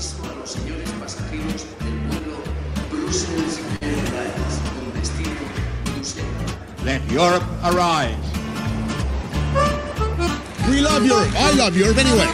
[0.00, 2.36] aviso a los señores pasajeros del vuelo
[2.90, 5.40] Brussels Airlines con destino
[5.84, 6.84] Bruselas.
[6.84, 8.16] Let Europe arise.
[10.70, 11.28] We love Europe.
[11.36, 12.28] I love Europe anyway.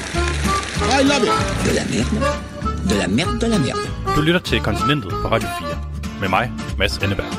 [0.90, 1.32] I love it.
[1.64, 2.18] De la merde.
[2.84, 3.88] De la merde, de la merde.
[4.14, 5.78] Du lytter til Kontinentet på Radio 4.
[6.20, 7.32] Med mig, Mads Enneberg.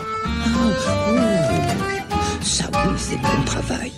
[2.41, 3.91] Ça oui, c'est bon travail.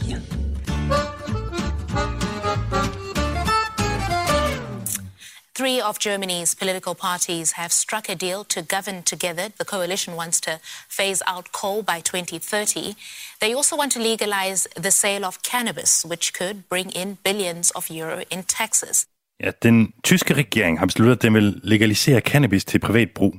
[5.69, 9.50] Three of Germany's political parties have struck a deal to govern together.
[9.60, 10.51] The coalition wants to
[10.89, 12.96] phase out coal by 2030.
[13.41, 17.91] They also want to legalize the sale of cannabis, which could bring in billions of
[17.91, 19.05] euro in taxes.
[19.43, 23.36] Ja, den tyske regering har besluttet, at den vil legalisere cannabis til privat brug.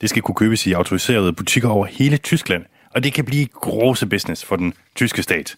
[0.00, 4.06] Det skal kunne købes i autoriserede butikker over hele Tyskland, og det kan blive grosse
[4.06, 5.56] business for den tyske stat.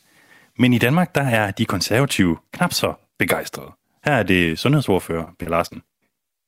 [0.59, 3.71] Men i Danmark, der er de konservative knap så begejstrede.
[4.05, 5.83] Her er det sundhedsordfører Per Larsen.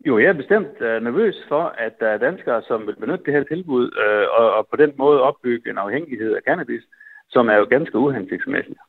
[0.07, 3.35] Jo, jeg er bestemt uh, nervøs for, at der er danskere, som vil benytte det
[3.35, 6.85] her tilbud uh, og, og på den måde opbygge en afhængighed af cannabis,
[7.31, 8.81] som er jo ganske uhensigtsmæssigt.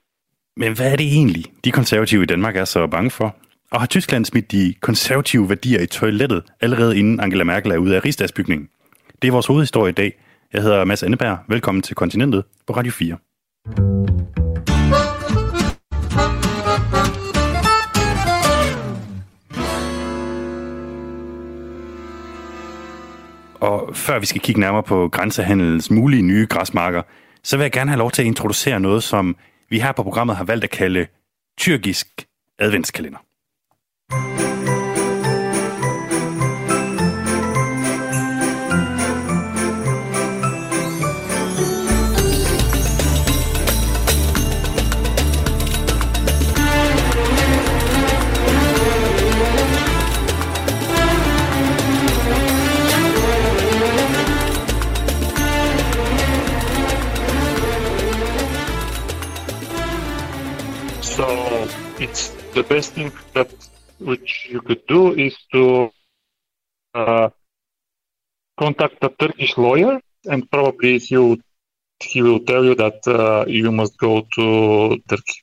[0.57, 3.35] Men hvad er det egentlig, de konservative i Danmark er så bange for?
[3.71, 7.95] Og har Tyskland smidt de konservative værdier i toilettet, allerede inden Angela Merkel er ude
[7.95, 8.69] af rigsdagsbygningen?
[9.21, 10.11] Det er vores hovedhistorie i dag.
[10.53, 11.37] Jeg hedder Mads Anneberg.
[11.47, 13.94] Velkommen til Kontinentet på Radio 4.
[23.65, 27.01] Og før vi skal kigge nærmere på grænsehandelens mulige nye græsmarker,
[27.43, 29.35] så vil jeg gerne have lov til at introducere noget, som
[29.69, 31.07] vi her på programmet har valgt at kalde
[31.57, 32.07] tyrkisk
[32.59, 33.24] adventskalender.
[62.55, 63.49] The best thing that
[63.99, 65.63] which you could do is to
[66.99, 67.27] uh,
[68.57, 69.99] contact a Turkish lawyer,
[70.31, 71.37] and probably he will,
[72.13, 74.45] he will tell you that uh, you must go to
[75.09, 75.39] Turkey.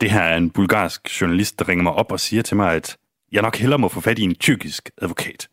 [0.00, 2.96] Det her er en bulgarsk journalist, der ringer mig op og siger til mig, at
[3.32, 5.48] jeg nok hellere må få fat i en tyrkisk advokat.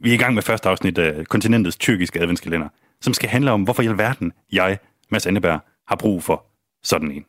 [0.00, 2.68] Vi er i gang med første afsnit af kontinentets tyrkiske adventskalender,
[3.00, 4.78] som skal handle om, hvorfor i alverden jeg,
[5.10, 6.46] Mads Anneberg, har brug for
[6.82, 7.26] sådan en.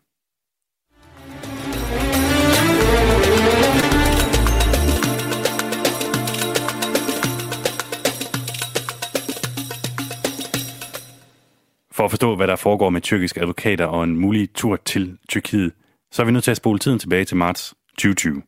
[11.97, 15.71] For at forstå, hvad der foregår med tyrkiske advokater og en mulig tur til Tyrkiet,
[16.11, 18.41] så er vi nødt til at spole tiden tilbage til marts 2020.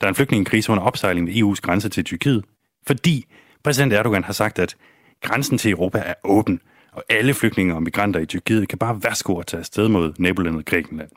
[0.00, 2.44] Der er en flygtningekrise under opsejling ved EU's grænse til Tyrkiet,
[2.86, 3.24] fordi
[3.64, 4.76] præsident Erdogan har sagt, at
[5.22, 6.60] grænsen til Europa er åben,
[6.92, 10.66] og alle flygtninge og migranter i Tyrkiet kan bare værsgo at tage afsted mod nabolandet
[10.66, 11.10] Grækenland.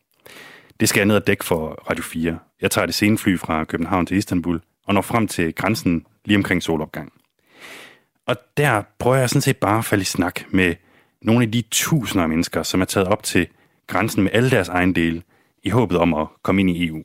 [0.79, 2.39] Det skal jeg ned og dække for Radio 4.
[2.61, 6.37] Jeg tager det sene fly fra København til Istanbul og når frem til grænsen lige
[6.37, 7.13] omkring solopgang.
[8.27, 10.75] Og der prøver jeg sådan set bare at falde i snak med
[11.21, 13.47] nogle af de tusinder af mennesker, som er taget op til
[13.87, 15.23] grænsen med alle deres ejendele
[15.63, 17.03] i håbet om at komme ind i EU.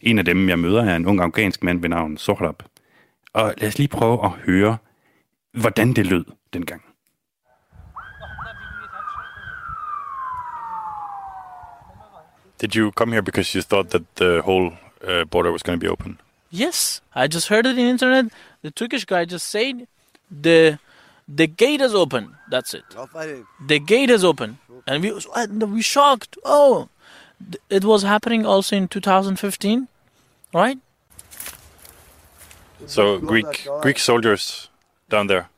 [0.00, 2.62] En af dem, jeg møder, er en ung afghansk mand ved navn Sohrab.
[3.32, 4.76] Og lad os lige prøve at høre,
[5.52, 6.82] hvordan det lød dengang.
[12.60, 14.70] Did you come here because you thought that the whole
[15.08, 16.18] uh, border was going to be open?
[16.52, 18.32] Yes, I just heard it in internet.
[18.62, 19.86] The Turkish guy just said
[20.42, 20.78] the
[21.28, 22.36] the gate is open.
[22.50, 22.84] That's it.
[23.66, 25.12] The gate is open, and we
[25.66, 26.36] we shocked.
[26.44, 26.88] Oh,
[27.68, 29.88] it was happening also in 2015,
[30.54, 30.78] right?
[32.86, 34.68] So Greek Greek soldiers
[35.08, 35.48] down there.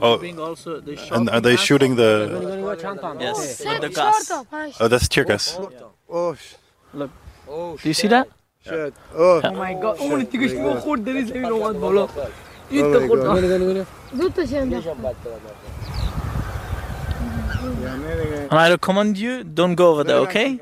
[0.00, 2.38] Oh, also the and are they shooting the?
[3.20, 4.30] Yes, with the gas.
[4.80, 5.58] Oh, that's tear gas.
[6.08, 6.36] Oh,
[6.94, 7.10] Look,
[7.46, 8.28] do you see that?
[9.14, 11.22] Oh my god, oh ty goś było kurde, nie
[12.70, 13.86] I to kurde.
[18.50, 20.58] And I recommend you don't go over there, okay?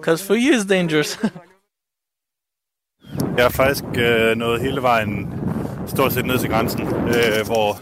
[0.00, 1.18] Because for you it's dangerous.
[3.36, 5.40] Jeg er faktisk øh, nået hele vejen
[5.86, 7.78] stort set ned til grænsen, øh, hvor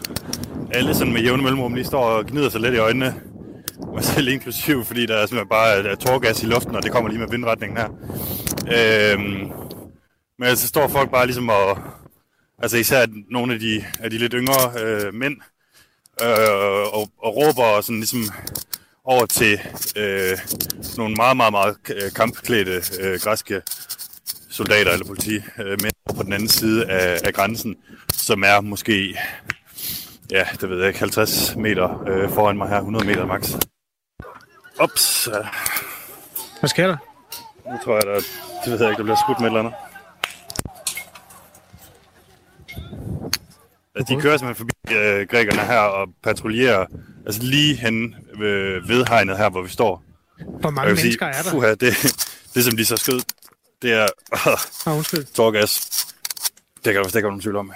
[0.73, 3.13] alle sådan med jævne mellemrum lige står og gnider sig lidt i øjnene.
[3.93, 7.09] Mig selv inklusiv, fordi der er simpelthen bare er tårgas i luften, og det kommer
[7.09, 7.87] lige med vindretningen her.
[8.75, 9.19] Øh,
[10.39, 11.77] men altså står folk bare ligesom og...
[12.61, 15.37] Altså især nogle af de, af de lidt yngre øh, mænd,
[16.21, 18.23] øh, og, og råber sådan ligesom
[19.03, 19.59] over til
[19.95, 20.37] øh,
[20.97, 23.61] nogle meget, meget, meget øh, kampklædte øh, græske
[24.49, 27.75] soldater eller politimænd på den anden side af, af grænsen,
[28.13, 29.17] som er måske,
[30.31, 33.55] ja, det ved jeg ikke, 50 meter øh, foran mig her, 100 meter max.
[34.83, 35.27] Ups.
[35.27, 35.45] Øh.
[36.59, 36.97] Hvad sker der?
[37.71, 38.15] Nu tror jeg, der,
[38.65, 39.90] det ved jeg ikke, der bliver skudt med et eller andet.
[43.95, 46.85] Altså, de kører simpelthen forbi øh, grækerne her og patruljerer
[47.25, 50.03] altså lige hen ved, ved hegnet her, hvor vi står.
[50.59, 51.51] Hvor mange mennesker er der?
[51.51, 51.93] Puha, det,
[52.53, 53.19] det som de så skød,
[53.81, 54.03] det er
[54.47, 55.23] øh, Ah, undskyld.
[55.33, 56.05] tårgas.
[56.85, 57.71] Det kan du vist ikke nogen tvivl om.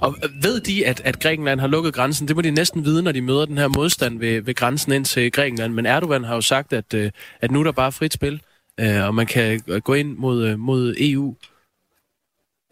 [0.00, 2.28] Og ved de, at, at Grækenland har lukket grænsen?
[2.28, 5.04] Det må de næsten vide, når de møder den her modstand ved, ved grænsen ind
[5.04, 5.72] til Grækenland.
[5.74, 7.10] Men Erdogan har jo sagt, at, øh,
[7.40, 8.40] at nu er der bare frit spil,
[8.80, 11.34] øh, og man kan gå ind mod, øh, mod EU.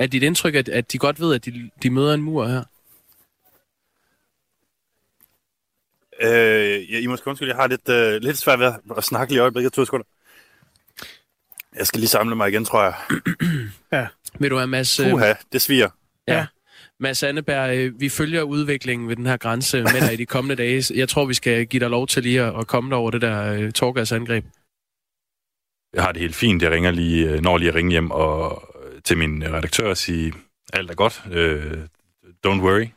[0.03, 2.65] Er dit indtryk, at, at de godt ved, at de, de møder en mur her?
[6.23, 9.39] Øh, ja, I måske undskylde, jeg har lidt, øh, lidt svært ved at snakke lige
[9.39, 9.73] i øjeblikket.
[9.73, 10.07] To sekunder.
[11.77, 12.95] Jeg skal lige samle mig igen, tror jeg.
[13.93, 14.07] Ja.
[14.39, 15.01] Ved du hvad, Mads?
[15.01, 15.89] øh, Puha, det sviger.
[16.29, 16.47] Ja.
[17.01, 20.57] Mads Anneberg, øh, vi følger udviklingen ved den her grænse med dig i de kommende
[20.63, 20.95] dage.
[20.95, 23.21] Jeg tror, vi skal give dig lov til lige at at komme dig over det
[23.23, 24.45] der øh, torgasangreb.
[25.95, 26.63] Jeg har det helt fint.
[26.63, 28.72] Jeg ringer lige, øh, når lige at ringe hjem og
[29.05, 30.35] til min øh, redaktør og sige,
[30.73, 31.89] alt er godt, øh,
[32.47, 32.89] don't worry.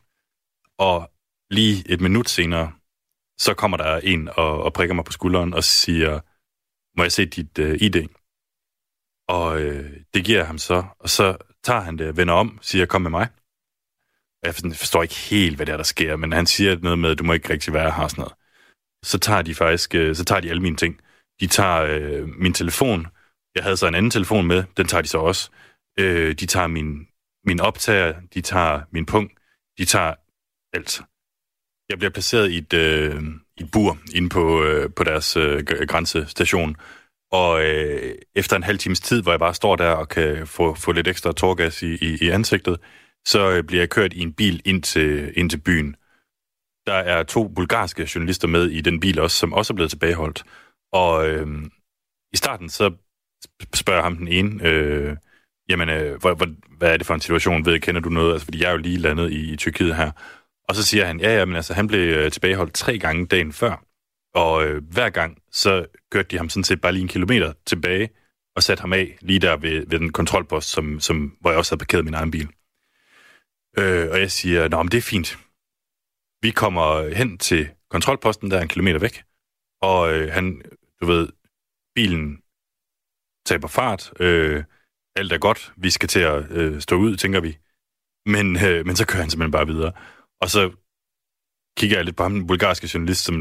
[0.77, 1.11] Og
[1.49, 2.71] lige et minut senere,
[3.39, 6.19] så kommer der en og, og prikker mig på skulderen og siger,
[6.97, 8.07] må jeg se dit øh, ID?
[9.27, 12.85] Og øh, det giver jeg ham så, og så tager han det, vender om, siger,
[12.85, 13.27] kom med mig.
[14.43, 17.23] Jeg forstår ikke helt, hvad det er, der sker, men han siger noget med, du
[17.23, 18.33] må ikke rigtig være her og sådan noget.
[19.03, 21.01] Så tager de faktisk, øh, så tager de alle mine ting.
[21.39, 23.07] De tager øh, min telefon,
[23.55, 25.49] jeg havde så en anden telefon med, den tager de så også.
[25.99, 27.07] Øh, de tager min,
[27.45, 29.33] min optager, de tager min punkt,
[29.77, 30.13] de tager
[30.73, 31.01] alt.
[31.89, 33.23] Jeg bliver placeret i et, øh,
[33.57, 36.75] et bur inde på, øh, på deres øh, grænsestation,
[37.31, 40.73] og øh, efter en halv times tid, hvor jeg bare står der og kan få,
[40.73, 42.79] få lidt ekstra tårgas i, i, i ansigtet,
[43.27, 45.95] så øh, bliver jeg kørt i en bil ind til, ind til byen.
[46.87, 50.43] Der er to bulgarske journalister med i den bil også, som også er blevet tilbageholdt.
[50.91, 51.47] Og øh,
[52.33, 52.91] i starten så
[53.73, 55.17] spørger ham den ene, øh,
[55.69, 56.47] jamen, øh, hvor, hvor,
[56.77, 57.65] hvad er det for en situation?
[57.65, 58.31] Ved, kender du noget?
[58.31, 60.11] Altså, fordi jeg er jo lige landet i, i Tyrkiet her.
[60.67, 63.53] Og så siger han, ja, ja, men altså, han blev øh, tilbageholdt tre gange dagen
[63.53, 63.85] før.
[64.33, 68.09] Og øh, hver gang, så kørte de ham sådan set bare lige en kilometer tilbage,
[68.55, 71.71] og satte ham af lige der ved, ved den kontrolpost, som, som, hvor jeg også
[71.71, 72.49] havde parkeret min egen bil.
[73.77, 75.37] Øh, og jeg siger, nå, men det er fint.
[76.41, 79.23] Vi kommer hen til kontrolposten, der er en kilometer væk,
[79.81, 80.61] og øh, han,
[81.01, 81.29] du ved,
[81.95, 82.41] bilen
[83.45, 84.63] taber fart, øh,
[85.15, 87.57] alt er godt, vi skal til at øh, stå ud, tænker vi.
[88.25, 89.93] Men, øh, men så kører han simpelthen bare videre.
[90.41, 90.63] Og så
[91.77, 93.37] kigger jeg lidt på ham, den bulgarske journalist, som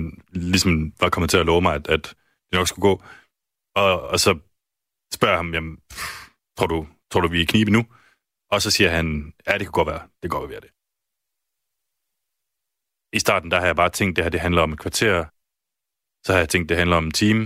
[0.53, 2.05] ligesom var kommet til at love mig, at, at
[2.49, 2.95] det nok skulle gå.
[3.83, 4.31] Og, og så
[5.15, 7.83] spørger jeg ham, jamen, pff, tror du, tror du, vi er i knibe nu?
[8.53, 9.07] Og så siger han,
[9.47, 10.03] ja, det kan godt være.
[10.21, 10.73] Det kan godt være det.
[13.17, 15.25] I starten, der har jeg bare tænkt, det her det handler om et kvarter.
[16.25, 17.43] Så har jeg tænkt, det handler om en time,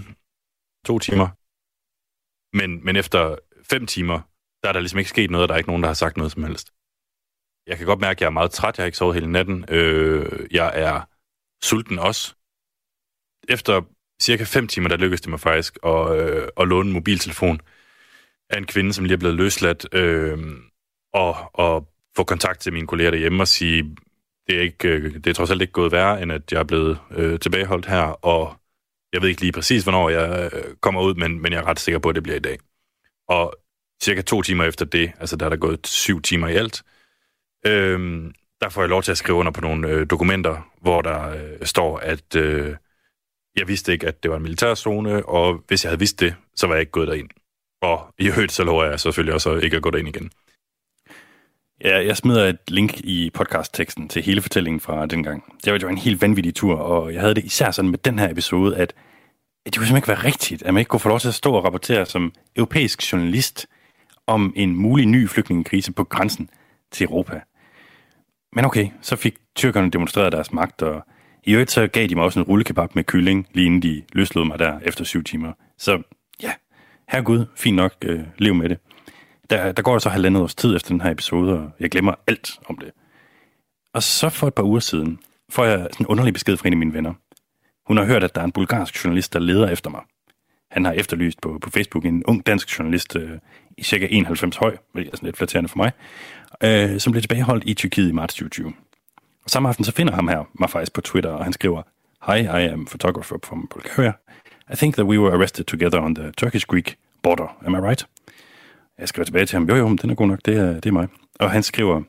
[0.88, 1.28] to timer.
[2.58, 3.20] Men, men efter
[3.70, 4.20] fem timer,
[4.62, 6.16] der er der ligesom ikke sket noget, og der er ikke nogen, der har sagt
[6.16, 6.72] noget som helst.
[7.66, 8.78] Jeg kan godt mærke, at jeg er meget træt.
[8.78, 9.64] Jeg har ikke sovet hele natten.
[9.68, 11.00] Øh, jeg er
[11.62, 12.34] sulten også.
[13.48, 13.82] Efter
[14.20, 17.60] cirka 5 timer, der lykkedes det mig faktisk at, øh, at låne en mobiltelefon
[18.50, 20.38] af en kvinde, som lige er blevet løsladt, øh,
[21.12, 23.96] og, og få kontakt til mine kolleger derhjemme og sige,
[24.46, 26.64] det er, ikke, øh, det er trods alt ikke gået værre, end at jeg er
[26.64, 28.56] blevet øh, tilbageholdt her, og
[29.12, 31.80] jeg ved ikke lige præcis, hvornår jeg øh, kommer ud, men, men jeg er ret
[31.80, 32.58] sikker på, at det bliver i dag.
[33.28, 33.54] Og
[34.02, 36.82] cirka to timer efter det, altså der er der gået syv timer i alt,
[37.66, 38.30] øh,
[38.60, 41.66] der får jeg lov til at skrive under på nogle øh, dokumenter, hvor der øh,
[41.66, 42.76] står, at øh,
[43.56, 46.66] jeg vidste ikke, at det var en militærzone, og hvis jeg havde vidst det, så
[46.66, 47.28] var jeg ikke gået derind.
[47.82, 50.30] Og i øvrigt, så lover jeg selvfølgelig også ikke at gå derind igen.
[51.84, 55.58] Ja, jeg smider et link i podcastteksten til hele fortællingen fra dengang.
[55.64, 58.18] Det var jo en helt vanvittig tur, og jeg havde det især sådan med den
[58.18, 58.94] her episode, at
[59.64, 61.52] det kunne simpelthen ikke være rigtigt, at man ikke kunne få lov til at stå
[61.52, 63.66] og rapportere som europæisk journalist
[64.26, 66.50] om en mulig ny flygtningekrise på grænsen
[66.92, 67.40] til Europa.
[68.52, 71.06] Men okay, så fik tyrkerne demonstreret deres magt, og
[71.44, 74.44] i øvrigt så gav de mig også en rullekebab med kylling, lige inden de løslod
[74.44, 75.52] mig der efter syv timer.
[75.78, 76.02] Så
[76.42, 76.52] ja,
[77.08, 78.78] herregud, fint nok, øh, lev med det.
[79.50, 82.14] Der, der går der så halvandet års tid efter den her episode, og jeg glemmer
[82.26, 82.90] alt om det.
[83.94, 85.18] Og så for et par uger siden,
[85.50, 87.14] får jeg sådan en underlig besked fra en af mine venner.
[87.88, 90.00] Hun har hørt, at der er en bulgarsk journalist, der leder efter mig.
[90.70, 93.30] Han har efterlyst på, på Facebook en ung dansk journalist, øh,
[93.78, 95.92] i cirka 91 høj, hvilket er sådan lidt flatterende for mig,
[96.62, 98.72] øh, som blev tilbageholdt i Tyrkiet i marts 2020.
[99.44, 101.82] Og samme aften så finder ham her mig faktisk på Twitter, og han skriver,
[102.26, 104.12] Hi, I am photographer from Bulgaria.
[104.72, 107.56] I think that we were arrested together on the Turkish-Greek border.
[107.66, 108.06] Am I right?
[108.98, 110.92] Jeg skriver tilbage til ham, jo jo, den er god nok, det er, det er
[110.92, 111.08] mig.
[111.40, 112.02] Og han skriver,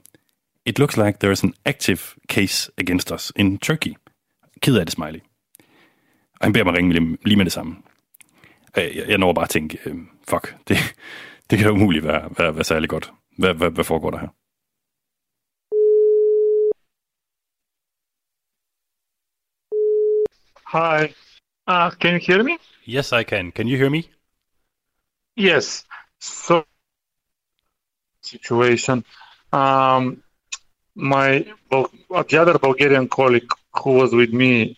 [0.65, 3.93] It looks like there is an active case against us in Turkey.
[4.61, 5.19] Ked af det, smiley.
[6.39, 7.77] Og han beder mig ringe lige, lige med det samme.
[8.75, 9.95] Jeg, jeg når bare at tænke, øh,
[10.29, 10.77] fuck, det,
[11.49, 13.11] det kan da umuligt være, være, være særlig godt.
[13.37, 14.27] Hvad, hvad, hvad foregår der her?
[20.71, 21.13] Hi.
[21.67, 22.57] Uh, can you hear me?
[22.87, 23.51] Yes, I can.
[23.51, 24.03] Can you hear me?
[25.37, 25.85] Yes.
[26.19, 26.63] So,
[28.21, 29.03] situation.
[29.51, 30.23] Um,
[30.95, 31.91] my Bul-
[32.29, 34.75] the other Bulgarian colleague who was with me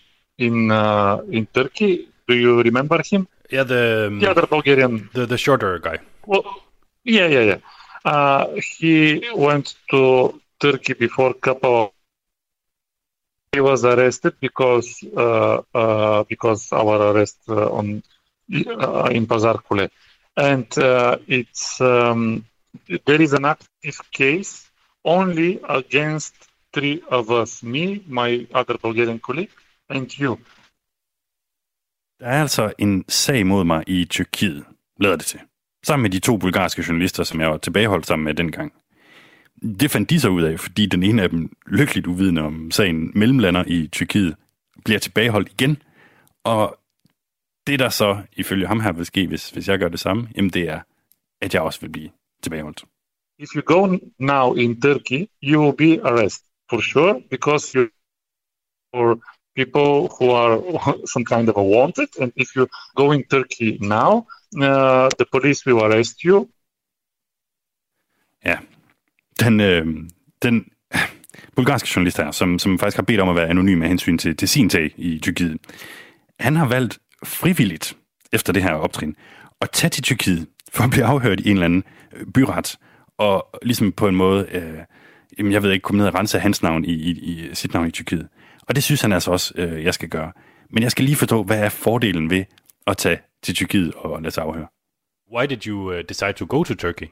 [0.48, 1.93] in uh, in Turkey.
[2.27, 3.27] Do you remember him?
[3.55, 4.93] Yeah, the um, The other Bulgarian.
[5.15, 5.98] the the shorter guy.
[6.25, 6.43] Well,
[7.03, 7.60] yeah, yeah, yeah.
[8.12, 8.43] Uh,
[8.77, 8.93] he
[9.48, 10.01] went to
[10.60, 11.75] Turkey before couple.
[11.83, 11.89] Of,
[13.53, 14.89] he was arrested because
[15.25, 18.01] uh, uh, because our arrest uh, on
[18.75, 19.89] uh, in Pazarkule,
[20.50, 22.45] and uh, it's um,
[23.07, 24.51] there is an active case
[25.03, 26.33] only against
[26.74, 28.29] three of us: me, my
[28.60, 29.51] other Bulgarian colleague,
[29.91, 30.38] and you.
[32.19, 34.65] Der er altså en sag mod mig i Tyrkiet,
[35.00, 35.39] lader det til.
[35.83, 38.74] Sammen med de to bulgarske journalister, som jeg var tilbageholdt sammen med dengang.
[39.79, 43.12] Det fandt de så ud af, fordi den ene af dem, lykkeligt uvidende om sagen
[43.15, 44.36] mellemlander i Tyrkiet,
[44.86, 45.83] bliver tilbageholdt igen.
[46.43, 46.79] Og
[47.67, 50.50] det, der så ifølge ham her vil ske, hvis, hvis jeg gør det samme, jamen
[50.50, 50.81] det er,
[51.41, 52.10] at jeg også vil blive
[52.43, 52.86] tilbageholdt.
[53.39, 57.88] If you go now in Turkey, you will be arrested for sure because you
[58.95, 59.21] for
[59.55, 60.62] people who are
[61.13, 62.10] some kind of a wanted.
[62.22, 64.25] And if you go in Turkey now,
[64.62, 66.48] uh, the police will arrest you.
[68.46, 68.58] Ja,
[69.39, 69.86] den, øh,
[70.41, 70.65] den
[71.55, 74.38] bulgarske journalist her, som, som faktisk har bedt om at være anonym med hensyn til,
[74.38, 75.58] til sin sag i Tyrkiet,
[76.39, 77.98] han har valgt frivilligt
[78.34, 79.15] efter det her optrin
[79.62, 82.77] at tage til Tyrkiet for at blive afhørt i en eller anden øh, byret,
[83.17, 84.79] og ligesom på en måde, øh,
[85.38, 87.88] jamen jeg ved ikke, komme ned og rense hans navn i, i, i sit navn
[87.88, 88.27] i Tyrkiet.
[88.68, 90.32] Og det synes han altså også, øh, jeg skal gøre.
[90.70, 92.46] Men jeg skal lige forstå, hvad er fordelen ved
[92.88, 94.68] at tage til Tyrkiet og lade sig afhøre?
[95.34, 97.08] Why did you uh, decide to go to Turkey?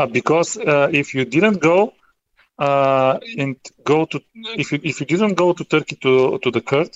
[0.00, 1.78] Uh, because uh, if you didn't go
[2.58, 4.18] uh, and go to
[4.58, 6.92] if you if you didn't go to Turkey to to the court,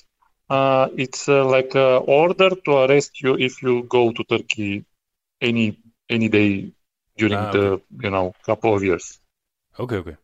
[0.51, 4.85] uh, it's uh, like a order to arrest you if you go to Turkey
[5.41, 5.79] any
[6.11, 6.73] any day
[7.19, 9.21] during Ah, the you know couple of years.
[9.79, 10.17] Okay, okay.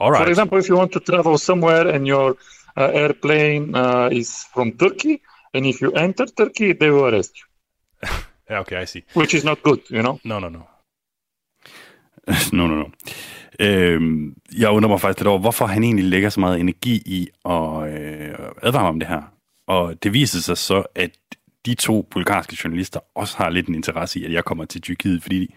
[0.00, 0.22] All right.
[0.22, 2.36] For example, if you want to travel somewhere and your
[2.76, 5.20] uh, airplane uh, is from Turkey,
[5.54, 7.46] and if you enter Turkey, they will arrest you,
[8.50, 9.02] Ja, okay, I see.
[9.14, 10.18] which is not good, you know.
[10.24, 10.62] No, no, no.
[12.52, 12.84] no, no, no.
[13.60, 17.28] Øhm, jeg undrer mig faktisk lidt over, hvorfor han egentlig lægger så meget energi i
[17.44, 19.22] at øh, advare mig om det her.
[19.66, 21.10] Og det viser sig så, at
[21.66, 25.22] de to bulgarske journalister også har lidt en interesse i, at jeg kommer til Tyrkiet,
[25.22, 25.54] fordi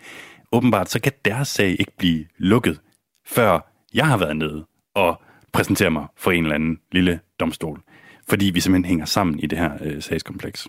[0.51, 2.79] åbenbart så kan deres sag ikke blive lukket,
[3.25, 5.21] før jeg har været nede og
[5.51, 7.81] præsentere mig for en eller anden lille domstol.
[8.27, 10.67] Fordi vi simpelthen hænger sammen i det her øh, sagskompleks.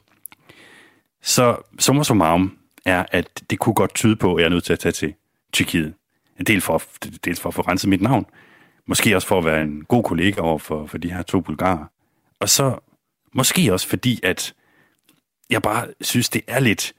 [1.22, 4.72] Så summa summarum er, at det kunne godt tyde på, at jeg er nødt til
[4.72, 5.14] at tage til
[5.52, 5.94] Tyrkiet.
[6.46, 6.82] Dels for,
[7.24, 8.26] dels for at få renset mit navn.
[8.86, 11.84] Måske også for at være en god kollega over for, for de her to bulgarer.
[12.40, 12.78] Og så
[13.32, 14.54] måske også fordi, at
[15.50, 16.94] jeg bare synes, det er lidt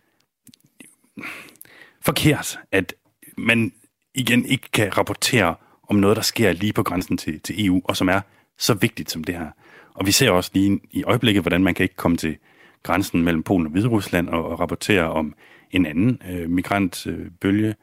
[2.01, 2.93] forkert, at
[3.37, 3.73] man
[4.13, 5.55] igen ikke kan rapportere
[5.87, 8.21] om noget, der sker lige på grænsen til, til EU, og som er
[8.57, 9.47] så vigtigt som det her.
[9.93, 12.37] Og vi ser også lige i øjeblikket, hvordan man kan ikke komme til
[12.83, 15.33] grænsen mellem Polen og Hviderusland og, og rapportere om
[15.71, 17.67] en anden øh, migrantbølge.
[17.67, 17.73] Øh,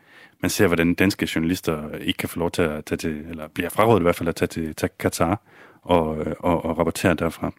[0.43, 3.71] man ser, hvordan danske journalister ikke kan få lov til at tage til, eller bliver
[3.71, 5.43] frarådet i hvert fald at tage til, tage Katar
[5.83, 7.53] og, øh, og, og rapportere derfra.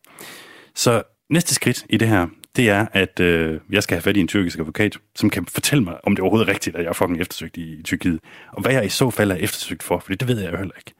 [0.75, 4.19] Så næste skridt i det her, det er, at øh, jeg skal have fat i
[4.19, 6.93] en tyrkisk advokat, som kan fortælle mig, om det er overhovedet rigtigt, at jeg er
[6.93, 8.19] fucking eftersøgt i, i Tyrkiet.
[8.51, 10.75] Og hvad jeg i så fald er eftersøgt for, for det ved jeg jo heller
[10.77, 10.93] ikke.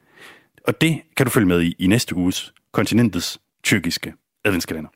[0.66, 4.12] Og det kan du følge med i i næste uges kontinentets tyrkiske
[4.44, 4.90] adventskalender.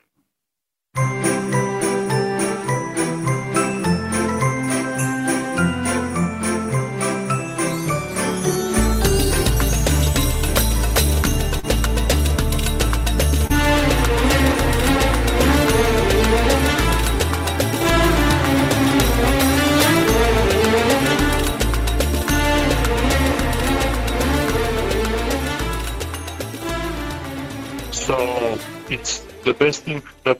[29.59, 30.37] Best thing that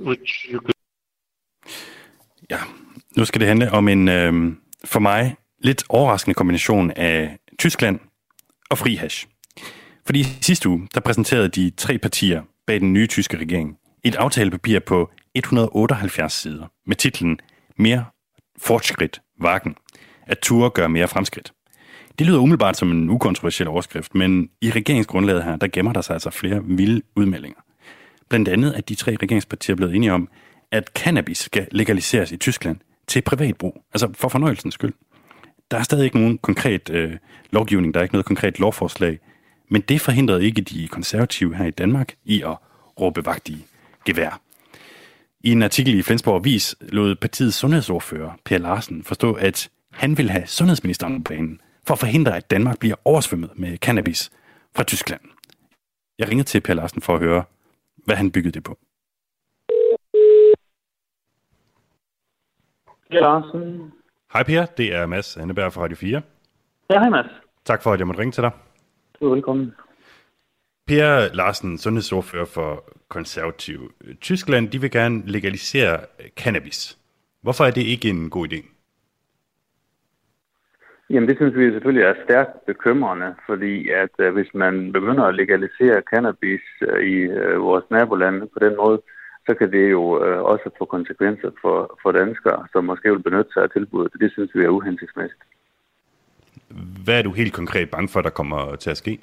[0.00, 0.72] which you could
[2.50, 2.58] Ja,
[3.16, 4.52] nu skal det handle om en øh,
[4.84, 8.00] for mig lidt overraskende kombination af Tyskland
[8.70, 9.26] og fri hash.
[10.06, 14.78] Fordi sidste uge, der præsenterede de tre partier bag den nye tyske regering et aftalepapir
[14.78, 17.40] på 178 sider med titlen
[17.76, 18.04] mere
[18.58, 19.76] fortskridt varken.
[20.26, 21.52] At ture gør mere fremskridt.
[22.18, 26.14] Det lyder umiddelbart som en ukontroversiel overskrift, men i regeringsgrundlaget her, der gemmer der sig
[26.14, 27.60] altså flere vilde udmeldinger.
[28.28, 30.28] Blandt andet, at de tre regeringspartier er blevet enige om,
[30.70, 34.92] at cannabis skal legaliseres i Tyskland til privat brug, altså for fornøjelsens skyld.
[35.70, 37.16] Der er stadig ikke nogen konkret øh,
[37.50, 39.18] lovgivning, der er ikke noget konkret lovforslag,
[39.70, 42.56] men det forhindrede ikke de konservative her i Danmark i at
[43.00, 43.64] råbe vagt i
[44.04, 44.40] gevær.
[45.40, 50.30] I en artikel i Flensborg Avis lod partiets sundhedsordfører, Per Larsen, forstå, at han vil
[50.30, 54.30] have sundhedsministeren på banen for at forhindre, at Danmark bliver oversvømmet med cannabis
[54.76, 55.20] fra Tyskland.
[56.18, 57.44] Jeg ringede til Per Larsen for at høre,
[58.08, 58.78] hvad han byggede det på.
[63.10, 63.92] Per Larsen.
[64.32, 66.22] Hej Per, det er Mads Anneberg fra Radio 4.
[66.90, 67.26] Ja, hej Mads.
[67.64, 68.50] Tak for, at jeg måtte ringe til dig.
[69.20, 69.74] Du er velkommen.
[70.86, 76.00] Per Larsen, sundhedsordfører for konservativ Tyskland, de vil gerne legalisere
[76.36, 76.98] cannabis.
[77.42, 78.77] Hvorfor er det ikke en god idé?
[81.10, 85.34] Jamen det synes vi selvfølgelig er stærkt bekymrende, fordi at øh, hvis man begynder at
[85.34, 89.00] legalisere cannabis øh, i øh, vores nabolande på den måde,
[89.46, 93.52] så kan det jo øh, også få konsekvenser for, for danskere, som måske vil benytte
[93.52, 94.20] sig af tilbuddet.
[94.20, 95.42] Det synes vi er uhensigtsmæssigt.
[97.04, 99.20] Hvad er du helt konkret bange for, der kommer til at ske?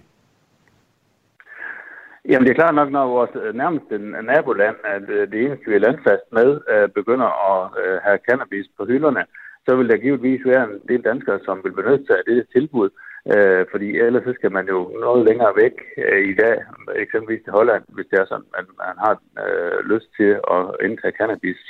[2.30, 3.98] Jamen det er klart nok, når vores øh, nærmeste
[4.32, 7.60] naboland, at øh, det eneste, vi er landfast med, øh, begynder at
[8.04, 9.24] have cannabis på hylderne,
[9.66, 12.90] så vil der givetvis være en del danskere, som vil benytte sig af det tilbud,
[13.34, 16.56] øh, fordi ellers så skal man jo noget længere væk øh, i dag,
[17.04, 21.18] eksempelvis til Holland, hvis det er sådan, at man har øh, lyst til at indtage
[21.20, 21.62] cannabis.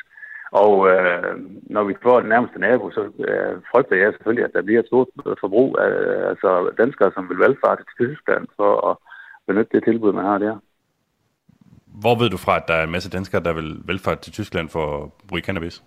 [0.64, 1.34] Og øh,
[1.76, 4.88] når vi får den nærmeste nabo, så øh, frygter jeg selvfølgelig, at der bliver et
[4.92, 5.08] stort
[5.44, 5.94] forbrug af
[6.32, 8.96] altså danskere, som vil valgfarte til Tyskland for at
[9.48, 10.56] benytte det tilbud, man har der.
[12.02, 14.70] Hvor ved du fra, at der er en masse danskere, der vil velfærd til Tyskland
[14.70, 15.84] for at bruge cannabis?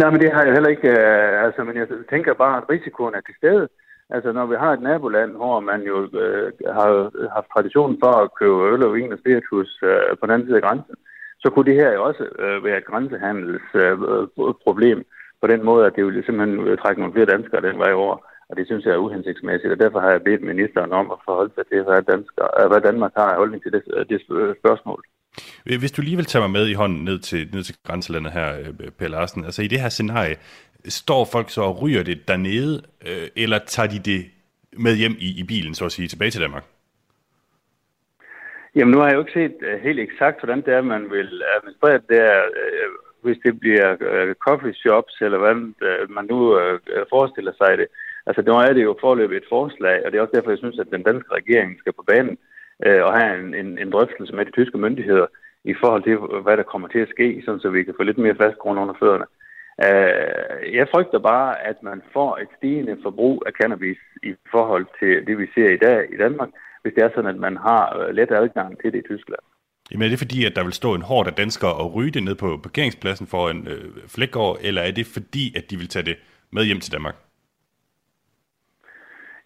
[0.00, 0.88] Nej, men det har jeg heller ikke.
[0.88, 3.68] Øh, altså, men jeg tænker bare, at risikoen er til stede.
[4.14, 6.88] Altså, når vi har et naboland, hvor man jo øh, har
[7.36, 10.56] haft tradition for at købe øl og vin og spiritus øh, på den anden side
[10.56, 10.94] af grænsen,
[11.42, 15.04] så kunne det her jo også øh, være et grænsehandelsproblem øh,
[15.40, 18.16] på den måde, at det ville simpelthen øh, trække nogle flere danskere den vej over.
[18.48, 21.54] Og det synes jeg er uhensigtsmæssigt, og derfor har jeg bedt ministeren om at forholde
[21.54, 24.20] sig til, hvad, dansker, øh, hvad Danmark har af holdning til det, øh, det
[24.62, 25.02] spørgsmål.
[25.66, 28.32] Øh, hvis du lige vil tage mig med i hånden ned til, ned til grænselandet
[28.32, 30.36] her, øh, Per Larsen, altså i det her scenarie,
[30.88, 34.30] står folk så og ryger det dernede, øh, eller tager de det
[34.72, 36.64] med hjem i, i bilen, så at sige, tilbage til Danmark?
[38.76, 41.92] Jamen nu har jeg jo ikke set helt eksakt, hvordan det er, man vil administrere
[41.92, 42.42] det der,
[43.22, 43.88] hvis det bliver
[44.46, 45.54] coffee shops, eller hvad
[46.08, 46.38] man nu
[47.14, 47.86] forestiller sig det.
[48.26, 50.78] Altså, nu er det jo forløbet et forslag, og det er også derfor, jeg synes,
[50.78, 52.38] at den danske regering skal på banen
[52.86, 55.26] øh, og have en, en, en drøftelse med de tyske myndigheder
[55.64, 58.18] i forhold til, hvad der kommer til at ske, sådan så vi kan få lidt
[58.18, 59.26] mere fast grund under fødderne.
[59.86, 65.26] Øh, jeg frygter bare, at man får et stigende forbrug af cannabis i forhold til
[65.26, 66.48] det, vi ser i dag i Danmark,
[66.82, 69.44] hvis det er sådan, at man har øh, let adgang til det i Tyskland.
[69.90, 72.22] Jamen er det fordi, at der vil stå en hård af danskere og ryge det
[72.22, 76.04] ned på parkeringspladsen for en øh, flækgård, eller er det fordi, at de vil tage
[76.04, 76.16] det
[76.52, 77.14] med hjem til Danmark?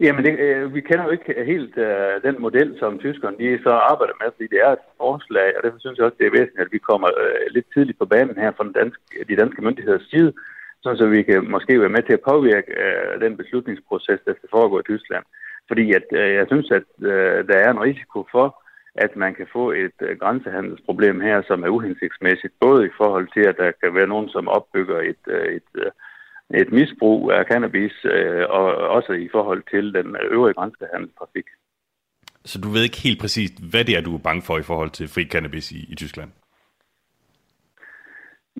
[0.00, 3.70] Jamen, det, øh, vi kender jo ikke helt øh, den model, som tyskerne de så
[3.70, 6.66] arbejder med, fordi det er et forslag, og derfor synes jeg også, det er væsentligt,
[6.66, 10.06] at vi kommer øh, lidt tidligt på banen her fra den danske, de danske myndigheders
[10.10, 10.32] side,
[10.82, 14.80] så vi kan måske være med til at påvirke øh, den beslutningsproces, der skal foregå
[14.80, 15.24] i Tyskland.
[15.68, 18.46] Fordi at, øh, jeg synes, at øh, der er en risiko for,
[18.94, 23.44] at man kan få et øh, grænsehandelsproblem her, som er uhensigtsmæssigt, både i forhold til,
[23.50, 25.92] at der kan være nogen, som opbygger et, øh, et, et
[26.54, 31.44] et misbrug af cannabis, øh, og også i forhold til den øvrige grænsehandelstrafik.
[32.44, 34.90] Så du ved ikke helt præcist, hvad det er, du er bange for i forhold
[34.90, 36.30] til fri cannabis i, i Tyskland?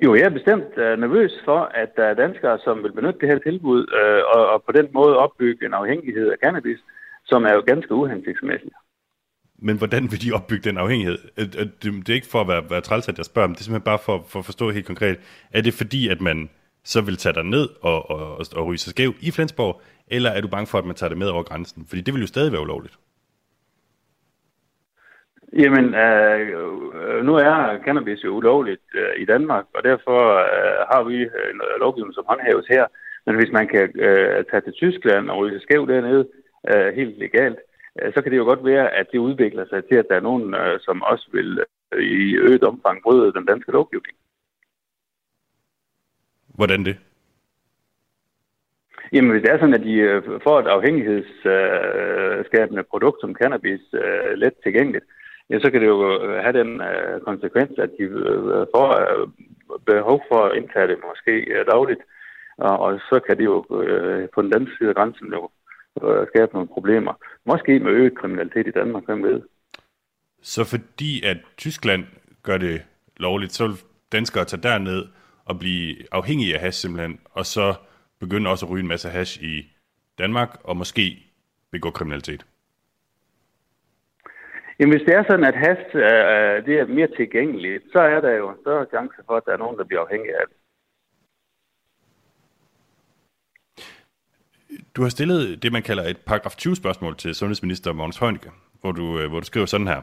[0.04, 3.28] Jo, jeg er bestemt uh, nervøs for, at der er danskere, som vil benytte det
[3.28, 6.78] her tilbud, uh, og, og på den måde opbygge en afhængighed af cannabis,
[7.24, 8.74] som er jo ganske uhensigtsmæssigt.
[9.58, 11.18] Men hvordan vil de opbygge den afhængighed?
[11.82, 13.90] Det er ikke for at være, være træls, at jeg spørger, men det er simpelthen
[13.92, 15.18] bare for, for at forstå helt konkret.
[15.52, 16.50] Er det fordi, at man
[16.84, 20.30] så vil tage dig ned og, og, og, og ryge sig skæv i Flensborg, eller
[20.30, 21.86] er du bange for, at man tager det med over grænsen?
[21.88, 22.98] Fordi det vil jo stadig være ulovligt.
[25.52, 26.40] Jamen, øh,
[27.00, 31.50] øh nu er cannabis jo ulovligt øh, i Danmark, og derfor øh, har vi øh,
[31.52, 32.86] en lovgivning, som håndhæves her.
[33.26, 36.28] Men hvis man kan øh, tage til Tyskland og ryge sig skæv dernede,
[36.70, 37.58] øh, helt legalt,
[37.98, 40.28] øh, så kan det jo godt være, at det udvikler sig til, at der er
[40.28, 41.50] nogen, øh, som også vil
[41.92, 44.16] øh, i øget omfang bryde den danske lovgivning.
[46.58, 46.96] Hvordan det?
[49.12, 54.32] Jamen, hvis det er sådan, at de øh, får et afhængighedsskabende produkt som cannabis øh,
[54.42, 55.06] let tilgængeligt,
[55.50, 56.70] ja, så kan det jo øh, have den
[57.28, 58.04] konsekvens, at de
[58.74, 58.88] får
[59.86, 62.00] behov for at indtage det måske øh, dagligt.
[62.58, 65.50] Og, så kan det jo øh, på den danske side af grænsen jo
[66.02, 67.12] øh, skabe nogle problemer.
[67.46, 69.42] Måske med øget kriminalitet i Danmark, hvem ved.
[70.42, 72.04] Så fordi at Tyskland
[72.42, 72.82] gør det
[73.16, 73.76] lovligt, så vil
[74.12, 75.04] danskere tage derned
[75.48, 77.74] og blive afhængige af hash simpelthen, og så
[78.20, 79.72] begynde også at ryge en masse hash i
[80.18, 81.04] Danmark, og måske
[81.70, 82.46] begå kriminalitet?
[84.78, 88.30] Jamen, hvis det er sådan, at hash øh, det er mere tilgængeligt, så er der
[88.30, 90.56] jo en større chance for, at der er nogen, der bliver afhængige af det.
[94.96, 99.18] Du har stillet det, man kalder et paragraf 20-spørgsmål til sundhedsminister Mogens Heunicke, hvor du,
[99.20, 100.00] øh, hvor du skriver sådan her.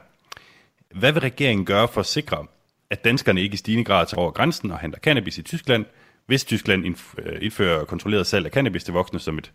[1.00, 2.46] Hvad vil regeringen gøre for at sikre,
[2.89, 5.86] at danskerne ikke i stigende grad tager over grænsen og handler cannabis i Tyskland,
[6.26, 9.52] hvis Tyskland øh, indfører kontrolleret salg af cannabis til voksne som et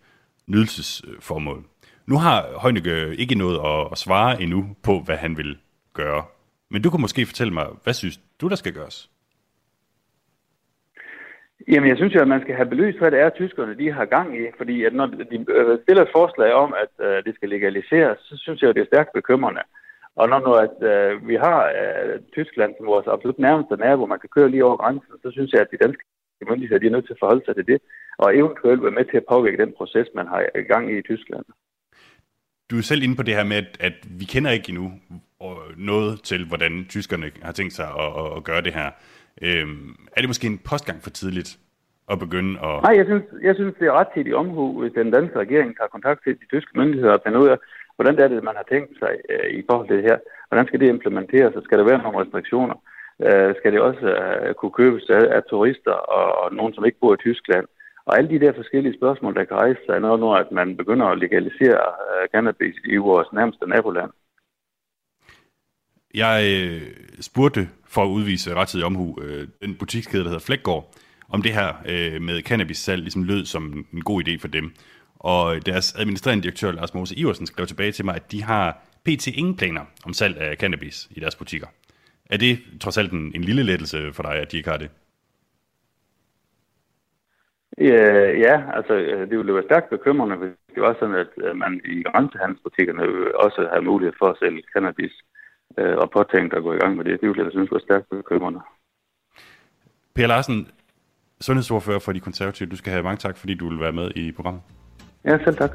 [0.47, 1.65] nydelsesformål?
[2.07, 3.59] Nu har Heunicke ikke noget
[3.93, 5.59] at, svare endnu på, hvad han vil
[5.93, 6.25] gøre.
[6.71, 9.11] Men du kan måske fortælle mig, hvad synes du, der skal gøres?
[11.69, 14.05] Jamen, jeg synes jo, at man skal have belyst, hvad det er, tyskerne de har
[14.05, 14.43] gang i.
[14.57, 18.37] Fordi at når de øh, stiller et forslag om, at øh, det skal legaliseres, så
[18.37, 19.63] synes jeg at det er stærkt bekymrende.
[20.17, 24.21] Og når nu at, uh, vi har uh, Tyskland som vores absolut nærmeste nabo, man
[24.21, 26.05] kan køre lige over grænsen, så synes jeg, at de danske
[26.51, 27.79] myndigheder de er nødt til at forholde sig til det,
[28.19, 31.03] og eventuelt være med til at påvirke den proces, man har i gang i i
[31.03, 31.45] Tyskland.
[32.71, 34.87] Du er selv inde på det her med, at, at vi kender ikke endnu
[35.77, 38.91] noget til, hvordan tyskerne har tænkt sig at, at, at gøre det her.
[39.43, 41.51] Øhm, er det måske en postgang for tidligt
[42.13, 42.83] at begynde at...
[42.87, 45.77] Nej, jeg synes, jeg synes det er ret til i omhu, hvis den danske regering
[45.77, 47.59] tager kontakt til de tyske myndigheder og finder ud af,
[48.01, 50.19] hvordan er det, man har tænkt sig øh, i forhold til det her.
[50.49, 52.77] Hvordan skal det implementeres, og skal der være nogle restriktioner?
[53.27, 57.01] Øh, skal det også øh, kunne købes af, af turister og, og nogen, som ikke
[57.01, 57.67] bor i Tyskland?
[58.07, 61.07] Og alle de der forskellige spørgsmål, der kan rejse sig, når, når at man begynder
[61.07, 64.11] at legalisere øh, cannabis i vores nærmeste naboland.
[66.15, 66.83] Jeg øh,
[67.21, 70.85] spurgte for at udvise rettidig omhu øh, den butikskæde, der hedder Flækgaard,
[71.29, 74.73] om det her øh, med cannabis-salg ligesom lød som en god idé for dem.
[75.21, 79.27] Og deres administrerende direktør, Lars Mose Iversen, skrev tilbage til mig, at de har pt.
[79.27, 81.67] ingen planer om salg af cannabis i deres butikker.
[82.31, 84.91] Er det trods alt en, en lille lettelse for dig, at de ikke har det?
[87.79, 88.95] Ja, ja, altså
[89.31, 93.03] det ville være stærkt bekymrende, hvis det var sådan, at man i grænsehandelsbutikkerne
[93.35, 95.13] også har mulighed for at sælge cannabis
[95.79, 97.21] øh, og påtænkt at gå i gang med det.
[97.21, 98.61] Det ville jeg synes var stærkt bekymrende.
[100.15, 100.69] Per Larsen,
[101.41, 104.33] sundhedsordfører for de konservative, du skal have mange tak, fordi du vil være med i
[104.33, 104.63] programmet.
[105.25, 105.71] Ja, selv tak.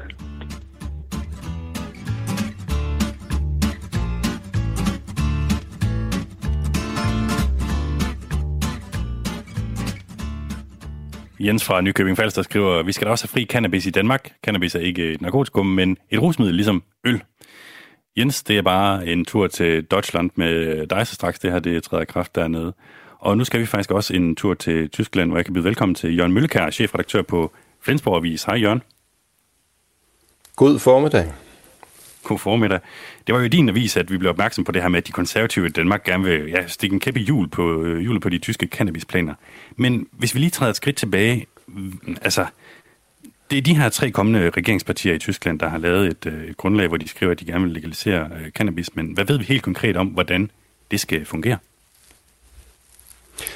[11.40, 14.32] Jens fra Nykøbing Falster skriver, vi skal da også have fri cannabis i Danmark.
[14.44, 17.22] Cannabis er ikke et narkotikum, men et rusmiddel ligesom øl.
[18.16, 21.38] Jens, det er bare en tur til Deutschland med dig så straks.
[21.38, 22.72] Det her det træder kraft dernede.
[23.18, 25.94] Og nu skal vi faktisk også en tur til Tyskland, hvor jeg kan byde velkommen
[25.94, 28.44] til Jørgen Møllekær, chefredaktør på Flensborg Avis.
[28.44, 28.82] Hej Jørgen.
[30.56, 31.32] God formiddag.
[32.22, 32.80] God formiddag.
[33.26, 35.12] Det var jo din avis, at vi blev opmærksom på det her med, at de
[35.12, 38.38] konservative i Danmark gerne vil ja, stikke en kæppe hjul på, øh, hjulet på de
[38.38, 39.34] tyske cannabisplaner.
[39.76, 42.46] Men hvis vi lige træder et skridt tilbage, mm, altså,
[43.50, 46.56] det er de her tre kommende regeringspartier i Tyskland, der har lavet et, øh, et
[46.56, 48.96] grundlag, hvor de skriver, at de gerne vil legalisere øh, cannabis.
[48.96, 50.50] Men hvad ved vi helt konkret om, hvordan
[50.90, 51.58] det skal fungere?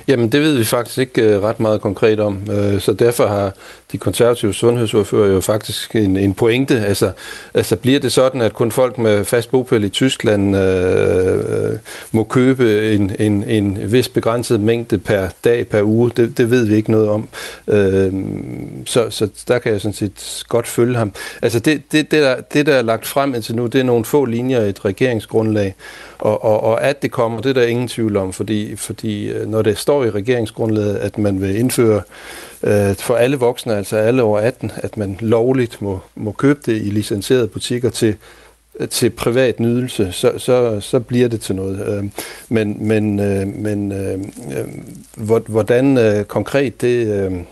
[0.09, 3.53] Jamen, det ved vi faktisk ikke uh, ret meget konkret om, uh, så derfor har
[3.93, 6.81] de konservative sundhedsordfører jo faktisk en, en pointe.
[6.81, 7.11] Altså,
[7.55, 11.79] altså bliver det sådan, at kun folk med fast bopæl i Tyskland uh,
[12.13, 16.11] må købe en, en, en vis begrænset mængde per dag, per uge?
[16.17, 17.29] Det, det ved vi ikke noget om.
[17.67, 17.77] Uh,
[18.87, 21.13] så, så der kan jeg sådan set godt følge ham.
[21.43, 24.05] Altså, det, det, det, der, det, der er lagt frem indtil nu, det er nogle
[24.05, 25.75] få linjer i et regeringsgrundlag,
[26.19, 29.63] og, og, og at det kommer, det er der ingen tvivl om, fordi, fordi når
[29.63, 32.03] det står i regeringsgrundlaget, at man vil indføre
[32.63, 36.77] øh, for alle voksne, altså alle over 18, at man lovligt må, må købe det
[36.77, 38.17] i licenserede butikker til
[38.87, 41.89] til privat nydelse, så, så, så bliver det til noget.
[41.89, 42.05] Øh,
[42.49, 44.19] men, men, øh, men øh,
[45.47, 47.47] hvordan konkret det,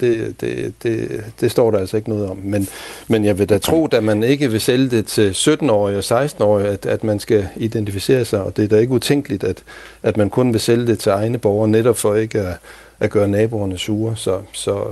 [0.00, 2.36] det, det, det, det står der altså ikke noget om.
[2.44, 2.68] Men,
[3.08, 6.68] men jeg vil da tro, at man ikke vil sælge det til 17-årige og 16-årige,
[6.68, 9.62] at, at man skal identificere sig, og det er da ikke utænkeligt, at,
[10.02, 12.56] at man kun vil sælge det til egne borgere, netop for ikke at,
[13.00, 14.16] at gøre naboerne sure.
[14.16, 14.84] Så, så,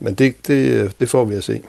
[0.00, 1.60] men det, det, det får vi at se.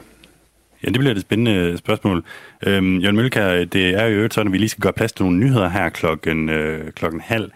[0.86, 2.24] Ja, det bliver et spændende øh, spørgsmål.
[2.66, 5.38] Øhm, Jørgen Mølkær, det er jo sådan, at vi lige skal gøre plads til nogle
[5.38, 7.50] nyheder her klokken, øh, klokken halv.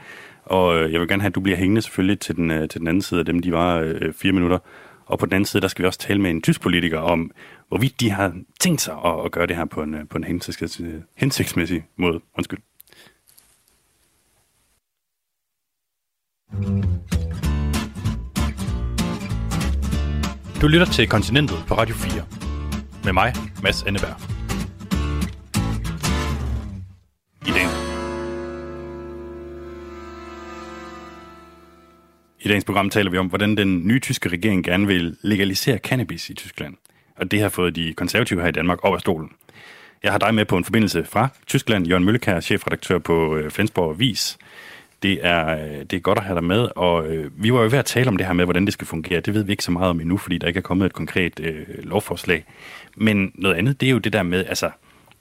[0.45, 2.81] Og øh, jeg vil gerne have, at du bliver hængende selvfølgelig til den, øh, til
[2.81, 3.43] den anden side af dem.
[3.43, 4.59] De var øh, fire minutter.
[5.07, 7.31] Og på den anden side, der skal vi også tale med en tysk politiker om,
[7.69, 10.25] hvorvidt de har tænkt sig at, at gøre det her på en, øh, på en
[11.17, 12.21] hensigtsmæssig måde.
[12.39, 12.59] Undskyld.
[20.63, 22.50] Du lytter til Kontinentet på Radio 4.
[23.05, 24.17] Med mig, Mads Anneberg.
[27.47, 27.67] I dag.
[32.41, 36.31] I dagens program taler vi om, hvordan den nye tyske regering gerne vil legalisere cannabis
[36.31, 36.77] i Tyskland.
[37.17, 39.31] Og det har fået de konservative her i Danmark op af stolen.
[40.03, 41.87] Jeg har dig med på en forbindelse fra Tyskland.
[41.87, 44.39] Jørgen Møllekær, chefredaktør på øh, Flensborg Avis.
[45.03, 47.65] Det er, øh, det er godt at have dig med, og øh, vi var jo
[47.65, 49.21] ved at tale om det her med, hvordan det skal fungere.
[49.21, 51.41] Det ved vi ikke så meget om endnu, fordi der ikke er kommet et konkret
[51.41, 52.45] øh, lovforslag.
[52.97, 54.71] Men noget andet, det er jo det der med, altså,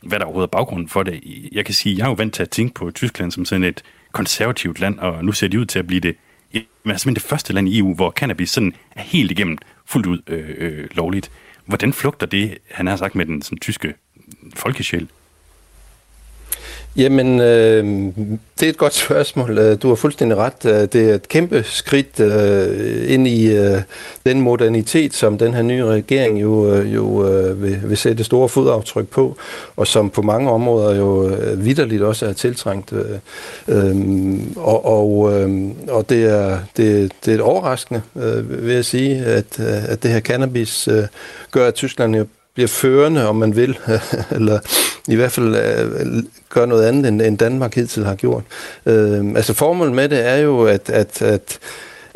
[0.02, 1.24] hvad der overhovedet er baggrunden for det.
[1.52, 3.84] Jeg kan sige, jeg er jo vant til at tænke på Tyskland som sådan et
[4.12, 6.16] konservativt land, og nu ser de ud til at blive det,
[6.54, 10.08] men altså, simpelthen det første land i EU, hvor cannabis sådan er helt igennem fuldt
[10.08, 11.32] ud øh, øh, lovligt.
[11.66, 13.94] Hvordan flugter det, han har sagt, med den sådan, tyske
[14.56, 15.08] folkesjæl?
[16.98, 17.86] Jamen, øh,
[18.60, 19.58] det er et godt spørgsmål.
[19.58, 20.66] Øh, du har fuldstændig ret.
[20.66, 23.82] Øh, det er et kæmpe skridt øh, ind i øh,
[24.26, 28.50] den modernitet, som den her nye regering jo, øh, jo øh, vil, vil sætte store
[28.50, 29.38] fodaftryk på,
[29.76, 32.94] og som på mange områder jo øh, vidderligt også er tiltrængt.
[32.94, 33.06] Øh,
[33.68, 33.96] øh,
[34.56, 39.26] og og, øh, og det, er, det, det er et overraskende, øh, vil jeg sige,
[39.26, 41.04] at, at det her cannabis øh,
[41.52, 43.78] gør, at Tyskland jo bliver førende, om man vil,
[44.32, 44.60] eller
[45.08, 48.44] i hvert fald øh, gør noget andet, end, end Danmark hidtil har gjort.
[48.86, 51.60] Øh, altså formålet med det er jo, at, at, at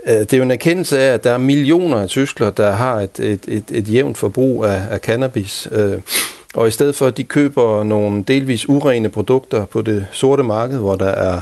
[0.08, 3.00] øh, det er jo en erkendelse af, at der er millioner af tyskler, der har
[3.00, 5.68] et, et, et, et jævnt forbrug af, af cannabis.
[5.72, 6.02] Øh,
[6.54, 10.78] og i stedet for, at de køber nogle delvis urene produkter på det sorte marked,
[10.78, 11.42] hvor der er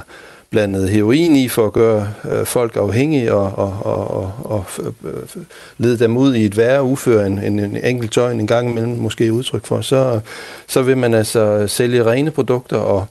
[0.51, 4.65] blandet heroin i for at gøre øh, folk afhængige og, og, og, og, og
[5.03, 5.43] øh,
[5.77, 8.97] lede dem ud i et værre ufør en, en, en enkelt joint en gang imellem
[8.97, 10.19] måske udtryk for, så,
[10.67, 13.05] så vil man altså sælge rene produkter og,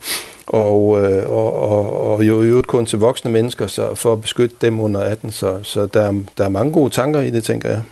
[0.46, 4.20] og, øh, og, og, og jo i øvrigt kun til voksne mennesker så for at
[4.20, 5.32] beskytte dem under 18.
[5.32, 7.82] Så, så der, der er mange gode tanker i det, tænker jeg.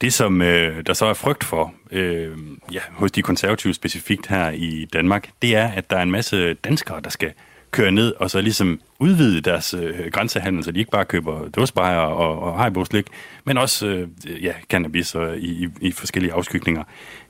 [0.00, 2.38] Det, som øh, der så er frygt for øh,
[2.72, 6.54] ja, hos de konservative specifikt her i Danmark, det er, at der er en masse
[6.54, 7.32] danskere, der skal
[7.70, 11.98] køre ned og så ligesom udvide deres øh, grænsehandel, så de ikke bare køber dåsbejer
[11.98, 13.06] og, og hajboslik,
[13.44, 14.08] men også øh,
[14.44, 16.84] ja, cannabis og i, i, i forskellige afskygninger.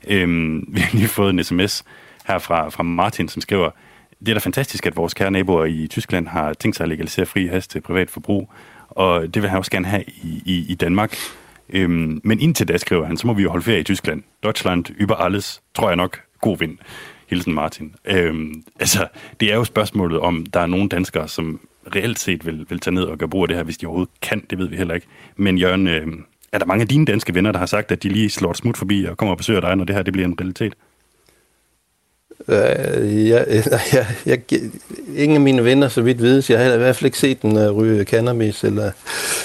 [0.07, 0.27] Øh,
[0.75, 1.83] vi har lige fået en sms
[2.25, 3.69] her fra, fra Martin, som skriver,
[4.19, 7.25] det er da fantastisk, at vores kære naboer i Tyskland har tænkt sig at legalisere
[7.25, 8.53] fri hast til privat forbrug,
[8.89, 11.17] og det vil han også gerne have i, i, i Danmark.
[11.69, 14.23] Øhm, men indtil da, skriver han, så må vi jo holde ferie i Tyskland.
[14.43, 16.77] Deutschland, über alles, tror jeg nok, god vind.
[17.29, 17.95] Hilsen Martin.
[18.05, 19.07] Øhm, altså,
[19.39, 21.59] det er jo spørgsmålet om, der er nogle danskere, som
[21.95, 24.13] reelt set vil, vil tage ned og gøre brug af det her, hvis de overhovedet
[24.21, 25.07] kan, det ved vi heller ikke.
[25.35, 26.07] Men Jørgen, øh,
[26.51, 28.57] er der mange af dine danske venner, der har sagt, at de lige slår et
[28.57, 30.73] smut forbi og kommer og besøger dig, når det her det bliver en realitet?
[32.49, 33.45] Øh, jeg,
[33.93, 34.39] jeg, jeg,
[35.15, 37.57] ingen af mine venner, så vidt vides, jeg har i hvert fald ikke set den
[37.57, 38.91] øh, ryge cannabis, eller,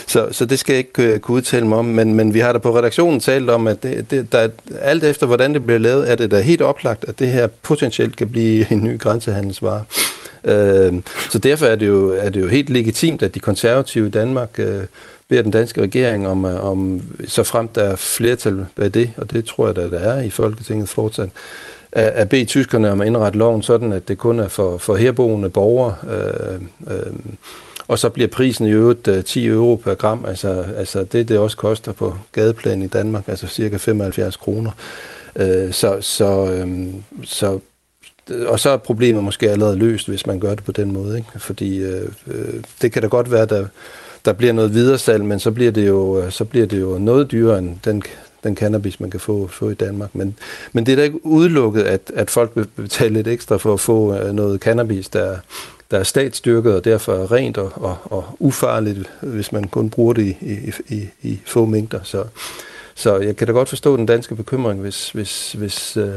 [0.06, 2.52] så, så det skal jeg ikke øh, kunne udtale mig om, men, men vi har
[2.52, 4.48] da på redaktionen talt om, at det, det, der,
[4.80, 8.16] alt efter hvordan det bliver lavet, er det da helt oplagt, at det her potentielt
[8.16, 9.84] kan blive en ny grænsehandelsvare.
[10.44, 10.92] Øh,
[11.30, 14.60] så derfor er det, jo, er det jo helt legitimt, at de konservative i Danmark
[15.28, 19.44] beder den danske regering om, om så frem der er flertal af det, og det
[19.44, 21.28] tror jeg, da, der er i Folketinget fortsat,
[21.94, 25.50] at bede tyskerne om at indrette loven sådan, at det kun er for, for herboende
[25.50, 25.94] borgere.
[26.11, 26.61] Øh,
[26.96, 27.12] øh,
[27.88, 31.38] og så bliver prisen i øvrigt øh, 10 euro per gram, altså, altså det, det
[31.38, 34.70] også koster på gadeplan i Danmark, altså cirka 75 kroner.
[35.37, 36.87] Øh, så, så, øh,
[37.24, 37.59] så,
[38.46, 41.16] og så er problemet måske allerede løst, hvis man gør det på den måde.
[41.16, 41.28] Ikke?
[41.37, 43.66] Fordi øh, øh, det kan da godt være, at der,
[44.24, 47.30] der bliver noget videresalg, men så bliver det jo, øh, så bliver det jo noget
[47.33, 48.02] dyrere end den
[48.44, 50.14] den cannabis, man kan få, få i Danmark.
[50.14, 50.37] Men,
[50.72, 53.80] men det er da ikke udelukket, at, at folk vil betale lidt ekstra for at
[53.80, 55.37] få øh, noget cannabis, der,
[55.90, 60.12] der er statsstyrket og derfor er rent og, og, og ufarligt, hvis man kun bruger
[60.12, 62.00] det i, i, i, i få mængder.
[62.02, 62.24] Så,
[62.94, 66.14] så jeg kan da godt forstå den danske bekymring, hvis, hvis, hvis øh,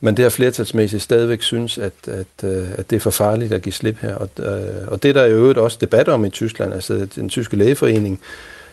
[0.00, 3.72] man der flertalsmæssigt stadigvæk synes, at, at, øh, at det er for farligt at give
[3.72, 4.14] slip her.
[4.14, 7.28] Og, øh, og det der er jo øvrigt også debat om i Tyskland, altså den
[7.28, 8.20] tyske lægeforening,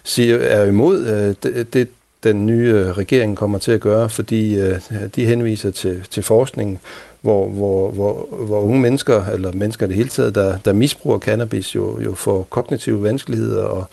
[0.04, 1.88] siger, er imod øh, det, det,
[2.24, 4.82] den nye øh, regering kommer til at gøre, fordi øh,
[5.16, 6.80] de henviser til, til forskning,
[7.22, 11.20] hvor, hvor, hvor, hvor unge mennesker, eller mennesker i det hele taget, der, der misbruger
[11.20, 13.86] cannabis, jo, jo får kognitive vanskeligheder, og,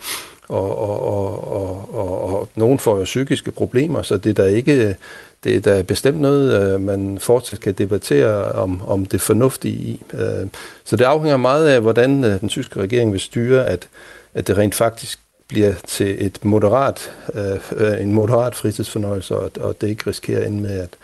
[0.47, 4.45] og, og, og, og, og, og nogen får jo psykiske problemer, så det er der
[4.45, 4.95] ikke
[5.45, 10.01] det er da bestemt noget, øh, man fortsat kan debattere om, om det fornuftige i.
[10.13, 10.47] Øh,
[10.83, 13.87] så det afhænger meget af, hvordan den tyske regering vil styre, at,
[14.33, 19.81] at det rent faktisk bliver til et moderat, øh, øh, en moderat fritidsfornøjelse, og, og
[19.81, 20.97] det ikke risikerer ind med, at,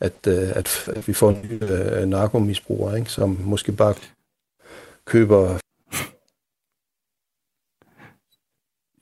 [0.00, 3.94] at, øh, at, at vi får en øh, narkomisbruger, ikke, som måske bare
[5.04, 5.58] køber...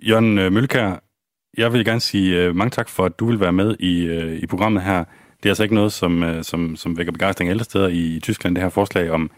[0.03, 1.03] Jørgen øh, Mølkær,
[1.57, 4.11] Jeg vil gerne sige øh, mange tak for, at du vil være med i,
[4.43, 5.05] i programmet her.
[5.43, 8.55] Det er altså ikke noget, som, som, som vækker begejstring alle steder i, i Tyskland,
[8.55, 9.31] det her forslag om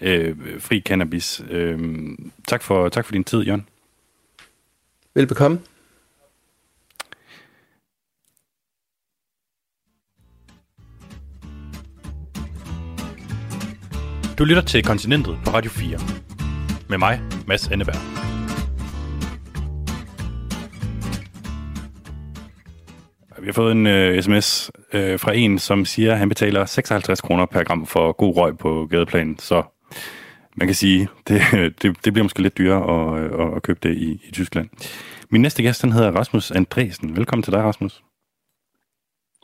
[0.00, 1.42] øh, fri cannabis.
[1.50, 1.78] Øh,
[2.48, 3.66] tak, for, tak for din tid, Jørgen.
[5.14, 5.60] Velbekomme.
[14.38, 15.98] Du lytter til Kontinentet på Radio 4.
[16.88, 17.96] Med mig, Mads Anneberg.
[23.40, 27.20] Vi har fået en uh, sms uh, fra en, som siger, at han betaler 56
[27.20, 29.38] kroner per gram for god røg på gadeplan.
[29.38, 29.62] Så
[30.56, 31.40] man kan sige, det,
[31.82, 32.82] det, det bliver måske lidt dyrere
[33.16, 34.68] at, at, at købe det i, i Tyskland.
[35.30, 37.16] Min næste gæst, den hedder Rasmus Andresen.
[37.16, 38.02] Velkommen til dig, Rasmus.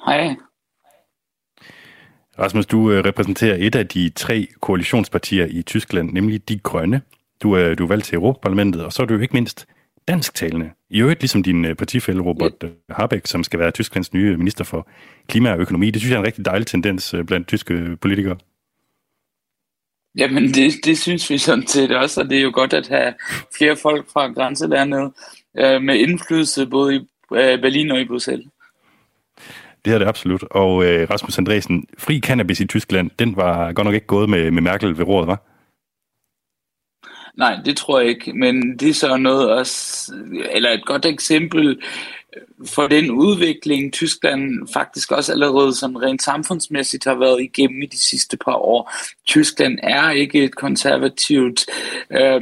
[0.07, 0.37] Hej.
[2.38, 7.03] Rasmus, du øh, repræsenterer et af de tre koalitionspartier i Tyskland, nemlig De Grønne.
[7.42, 9.66] Du er, du er valgt til Europaparlamentet, og så er du jo ikke mindst
[10.09, 10.71] dansktalende.
[10.90, 12.53] I øvrigt ligesom din øh, partifælle Robert.
[12.64, 14.88] Øh, Habeck, som skal være Tysklands nye minister for
[15.29, 15.90] klima og økonomi.
[15.90, 18.37] Det synes jeg er en rigtig dejlig tendens blandt tyske politikere.
[20.18, 23.14] Jamen, det, det synes vi sådan set også, og det er jo godt at have
[23.59, 25.12] flere folk fra grænselandet
[25.59, 26.98] øh, med indflydelse både i
[27.33, 28.46] øh, Berlin og i Bruxelles.
[29.85, 30.42] Det er det absolut.
[30.42, 34.50] Og øh, Rasmus Andresen, fri cannabis i Tyskland, den var godt nok ikke gået med,
[34.50, 35.42] med Merkel ved rådet, var?
[37.38, 40.12] Nej, det tror jeg ikke, men det er så noget også,
[40.52, 41.83] eller et godt eksempel
[42.66, 47.98] for den udvikling, Tyskland faktisk også allerede som rent samfundsmæssigt har været igennem i de
[47.98, 48.92] sidste par år.
[49.26, 51.66] Tyskland er ikke et konservativt
[52.10, 52.40] øh,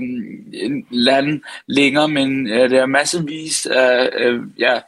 [0.90, 4.80] land længere, men øh, der er massevis af øh, ja,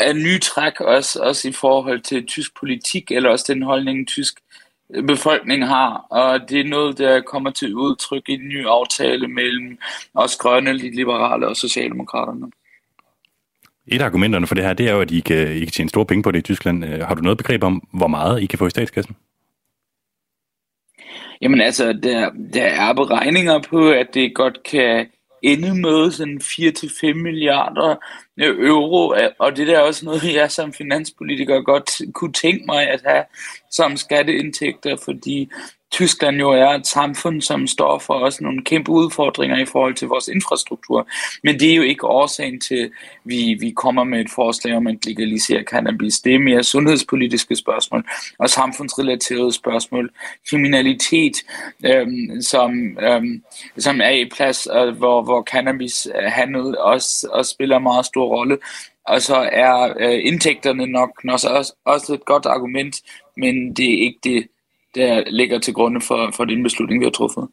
[0.00, 4.40] af nye træk også, også i forhold til tysk politik, eller også den holdning, tysk
[4.94, 9.28] øh, befolkning har, og det er noget, der kommer til udtryk i en ny aftale
[9.28, 9.78] mellem
[10.14, 12.50] os grønne, liberale og socialdemokraterne.
[13.86, 15.88] Et af argumenterne for det her, det er jo, at I kan, I kan tjene
[15.88, 16.84] store penge på det i Tyskland.
[16.84, 19.16] Øh, har du noget begreb om, hvor meget I kan få i statskassen?
[21.40, 25.06] Jamen altså, der, der er beregninger på, at det godt kan
[25.42, 27.96] ende med sådan 4-5 milliarder
[28.40, 32.88] øh, euro, og det der er også noget, jeg som finanspolitiker godt kunne tænke mig
[32.88, 33.24] at have
[33.70, 35.50] som skatteindtægter, fordi
[35.94, 40.08] Tyskland jo er et samfund, som står for også nogle kæmpe udfordringer i forhold til
[40.08, 41.08] vores infrastruktur.
[41.42, 42.90] Men det er jo ikke årsagen til, at
[43.24, 46.20] vi, vi kommer med et forslag om at legalisere cannabis.
[46.20, 48.04] Det er mere sundhedspolitiske spørgsmål
[48.38, 50.10] og samfundsrelaterede spørgsmål.
[50.50, 51.36] Kriminalitet,
[51.84, 53.42] øhm, som, øhm,
[53.78, 58.06] som er i plads, øh, hvor, hvor cannabis øh, handlet også, også spiller en meget
[58.06, 58.58] stor rolle.
[59.06, 62.96] Og så er øh, indtægterne nok også, også et godt argument,
[63.36, 64.46] men det er ikke det,
[64.94, 67.48] der ligger til grunde for, for den beslutning, vi har truffet.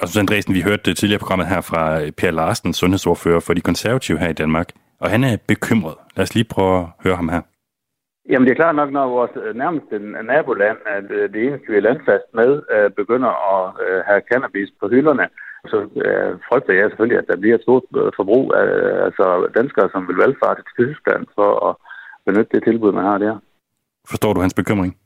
[0.00, 4.18] Rasmus Andresen, vi hørte det tidligere programmet her fra Per Larsen, sundhedsordfører for de konservative
[4.18, 4.68] her i Danmark,
[5.00, 5.94] og han er bekymret.
[6.16, 7.42] Lad os lige prøve at høre ham her.
[8.30, 9.98] Jamen det er klart nok, når vores øh, nærmeste
[10.32, 13.62] naboland, at øh, det eneste, vi er landfast med, øh, begynder at
[14.08, 15.26] have cannabis på hylderne,
[15.70, 15.76] så
[16.48, 17.84] frygter jeg selvfølgelig, at der bliver et stort
[18.18, 18.68] forbrug af
[19.06, 19.26] altså
[19.58, 21.72] danskere, som vil valgfarte til Tyskland for at
[22.26, 23.34] benytte det tilbud, man har der.
[24.10, 24.96] Forstår du hans bekymring?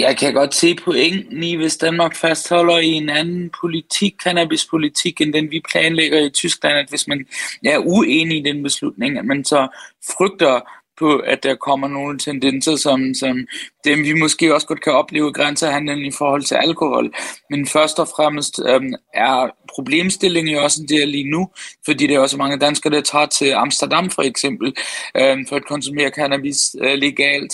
[0.00, 5.32] Jeg kan godt se pointen i, hvis Danmark fastholder i en anden politik, cannabispolitik, end
[5.32, 7.26] den vi planlægger i Tyskland, at hvis man
[7.64, 9.68] er uenig i den beslutning, at man så
[10.16, 10.60] frygter
[10.98, 13.46] på, at der kommer nogle tendenser, som, som
[13.84, 17.14] dem vi måske også godt kan opleve i grænsehandlen i forhold til alkohol.
[17.50, 21.48] Men først og fremmest øhm, er problemstillingen jo også der lige nu,
[21.84, 24.74] fordi der er også mange danskere, der tager til Amsterdam for eksempel,
[25.16, 27.52] øhm, for at konsumere cannabis øh, legalt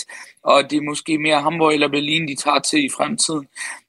[0.49, 3.47] og det er måske mere Hamburg eller Berlin, de tager til i fremtiden.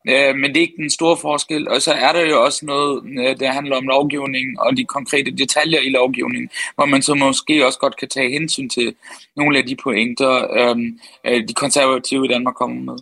[0.09, 1.69] Øh, men det er ikke den store forskel.
[1.69, 5.31] Og så er der jo også noget, øh, der handler om lovgivning og de konkrete
[5.31, 8.95] detaljer i lovgivningen, hvor man så måske også godt kan tage hensyn til
[9.37, 12.99] nogle af de pointer, øhm, øh, de konservative i Danmark kommer med.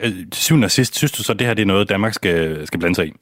[0.00, 2.14] Øh, til syvende og sidst, synes du så, at det her det er noget, Danmark
[2.14, 3.12] skal, skal blande sig i?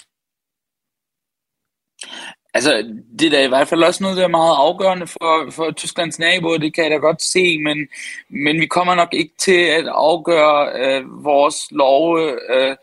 [2.55, 5.71] Altså, det er da i hvert fald også noget, der er meget afgørende for, for
[5.71, 7.89] Tysklands naboer, det kan jeg da godt se, men,
[8.29, 12.77] men vi kommer nok ikke til at afgøre øh, vores love øh,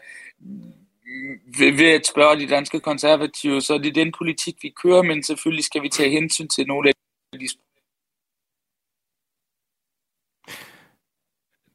[1.59, 5.23] ved, ved at spørge de danske konservative, så det er den politik, vi kører, men
[5.23, 6.93] selvfølgelig skal vi tage hensyn til nogle af
[7.39, 7.47] de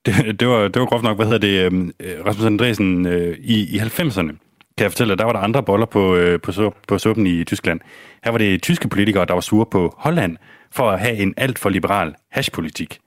[0.06, 3.76] det, det, var, det var groft nok, hvad hedder det, øhm, Rasmus Andresen, øh, i,
[3.76, 6.74] i 90'erne, kan jeg fortælle, dig, der var der andre boller på, øh, på, sup,
[6.88, 7.80] på suppen i Tyskland.
[8.24, 10.36] Her var det tyske politikere, der var sure på Holland
[10.70, 12.98] for at have en alt for liberal hashpolitik.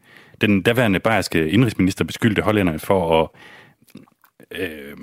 [0.42, 3.30] Den daværende bayerske indrigsminister beskyldte hollænderne for at
[4.52, 4.98] øh,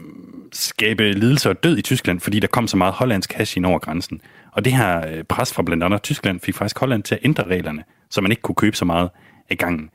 [0.52, 3.78] skabe lidelse og død i Tyskland, fordi der kom så meget hollandsk hash ind over
[3.78, 4.20] grænsen.
[4.52, 7.44] Og det her øh, pres fra blandt andet Tyskland fik faktisk Holland til at ændre
[7.44, 9.10] reglerne, så man ikke kunne købe så meget
[9.50, 9.90] af gangen.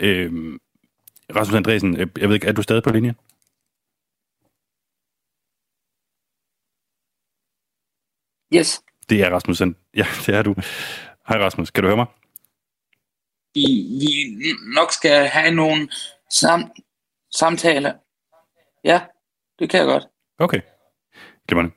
[0.00, 0.32] Øh,
[1.36, 3.14] Rasmus Andresen, øh, jeg ved ikke, er du stadig på linjen?
[8.54, 8.82] Yes.
[9.10, 9.60] Det er Rasmus.
[9.60, 10.54] Ja, det er du.
[11.28, 12.06] Hej Rasmus, kan du høre mig?
[13.54, 15.88] Vi, vi nok skal have nogle
[16.30, 16.70] sam,
[17.36, 17.92] samtaler.
[18.84, 19.00] Ja,
[19.58, 20.04] det kan jeg godt.
[20.38, 20.60] Okay.
[21.48, 21.70] Glimmerne.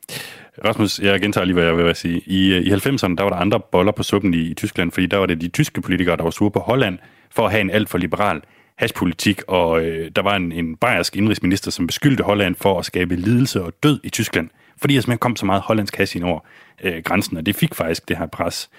[0.66, 2.22] Rasmus, jeg gentager lige, hvad jeg vil sige.
[2.26, 5.18] I, I 90'erne, der var der andre boller på suppen i, i Tyskland, fordi der
[5.18, 7.00] var det de tyske politikere, der var sure på Holland
[7.32, 8.42] for at have en alt for liberal
[8.78, 13.16] hashpolitik, og øh, der var en, en bayersk indrigsminister, som beskyldte Holland for at skabe
[13.16, 14.50] lidelse og død i Tyskland,
[14.82, 16.40] fordi der simpelthen kom så meget hollandsk hash ind over
[16.84, 18.70] øh, grænsen, og det fik faktisk det her pres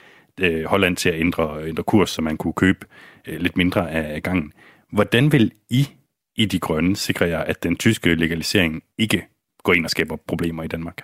[0.40, 2.86] øh, Holland til at ændre, ændre kurs, så man kunne købe
[3.26, 4.52] øh, lidt mindre af, af gangen.
[4.92, 5.88] Hvordan vil I
[6.36, 9.26] i De Grønne sikre jer, at den tyske legalisering ikke
[9.62, 11.02] går ind og skaber problemer i Danmark?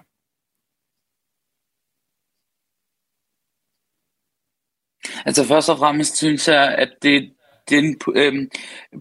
[5.26, 7.34] Altså først og fremmest synes jeg, at det
[7.70, 8.50] den øhm,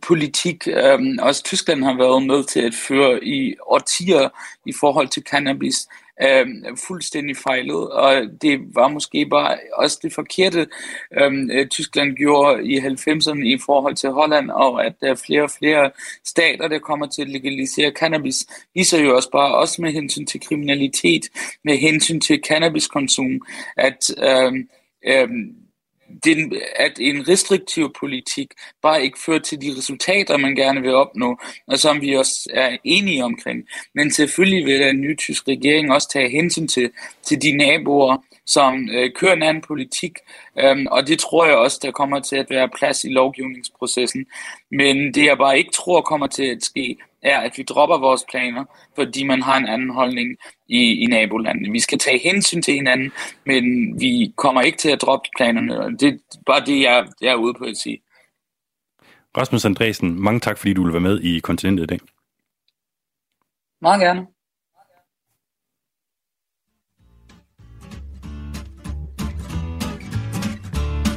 [0.01, 4.30] politik, øhm, også Tyskland har været med til at føre i årtier
[4.66, 5.88] i forhold til cannabis,
[6.24, 10.68] øhm, fuldstændig fejlet, og det var måske bare også det forkerte,
[11.22, 15.51] øhm, Tyskland gjorde i 90'erne i forhold til Holland, og at der er flere og
[15.51, 15.91] flere
[16.26, 20.41] stater, der kommer til at legalisere cannabis, viser jo også bare, også med hensyn til
[20.41, 21.30] kriminalitet,
[21.64, 23.41] med hensyn til cannabiskonsum,
[23.78, 24.70] at øhm,
[25.07, 25.62] øhm,
[26.24, 31.39] den, at en restriktiv politik bare ikke fører til de resultater, man gerne vil opnå,
[31.68, 33.64] og som vi også er enige omkring.
[33.95, 36.89] Men selvfølgelig vil den nye tyske regering også tage hensyn til,
[37.24, 40.18] til de naboer, som øh, kører en anden politik,
[40.60, 44.26] øhm, og det tror jeg også, der kommer til at være plads i lovgivningsprocessen.
[44.72, 48.26] Men det jeg bare ikke tror kommer til at ske, er, at vi dropper vores
[48.32, 48.66] planer,
[48.96, 50.38] fordi man har en anden holdning
[50.68, 51.72] i, i nabolandene.
[51.72, 53.12] Vi skal tage hensyn til hinanden,
[53.46, 53.64] men
[54.02, 55.98] vi kommer ikke til at droppe planerne.
[55.98, 58.02] Det er bare det, jeg, jeg er ude på at sige.
[59.38, 62.00] Rasmus Andresen, mange tak, fordi du vil være med i kontinentet i dag.
[63.82, 64.33] Meget gerne.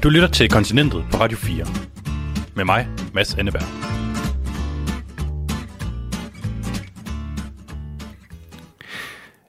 [0.07, 1.67] Du lytter til Kontinentet på Radio 4.
[2.57, 3.63] Med mig, Mads Anneberg.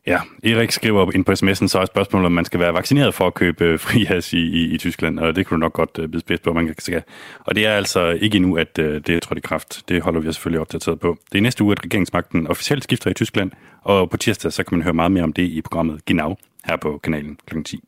[0.08, 3.28] Ja, Erik skriver ind på sms'en så er spørgsmålet, om man skal være vaccineret for
[3.28, 6.06] at købe øh, frihas i, i, i Tyskland, og det kunne du nok godt uh,
[6.26, 7.04] blive på, man skal.
[7.40, 9.90] Og det er altså ikke endnu, at uh, det er trådt i kraft.
[9.90, 11.18] Det holder vi selvfølgelig opdateret på.
[11.32, 13.52] Det er næste uge, at regeringsmagten officielt skifter i Tyskland,
[13.84, 16.36] og på tirsdag så kan man høre meget mere om det i programmet Genau
[16.66, 17.64] her på kanalen kl.
[17.64, 17.84] 10.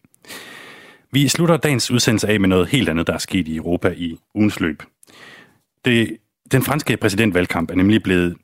[1.11, 4.17] Vi slutter dagens udsendelse af med noget helt andet, der er sket i Europa i
[4.35, 4.83] ugens løb.
[5.85, 6.17] Det,
[6.51, 8.35] den franske præsidentvalgkamp er nemlig blevet,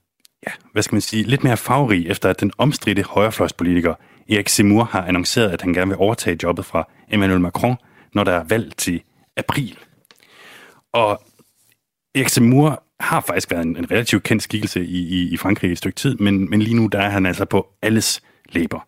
[0.47, 3.93] ja, hvad skal man sige, lidt mere farverig, efter at den omstridte højrefløjspolitiker
[4.30, 7.76] Erik Zemmour har annonceret, at han gerne vil overtage jobbet fra Emmanuel Macron,
[8.13, 9.01] når der er valg til
[9.38, 9.78] april.
[10.93, 11.22] Og
[12.16, 15.72] Erik Zemmour har faktisk været en, en relativt kendt skikkelse i, i, i Frankrig i
[15.72, 18.88] et stykke tid, men, men lige nu der er han altså på alles læber.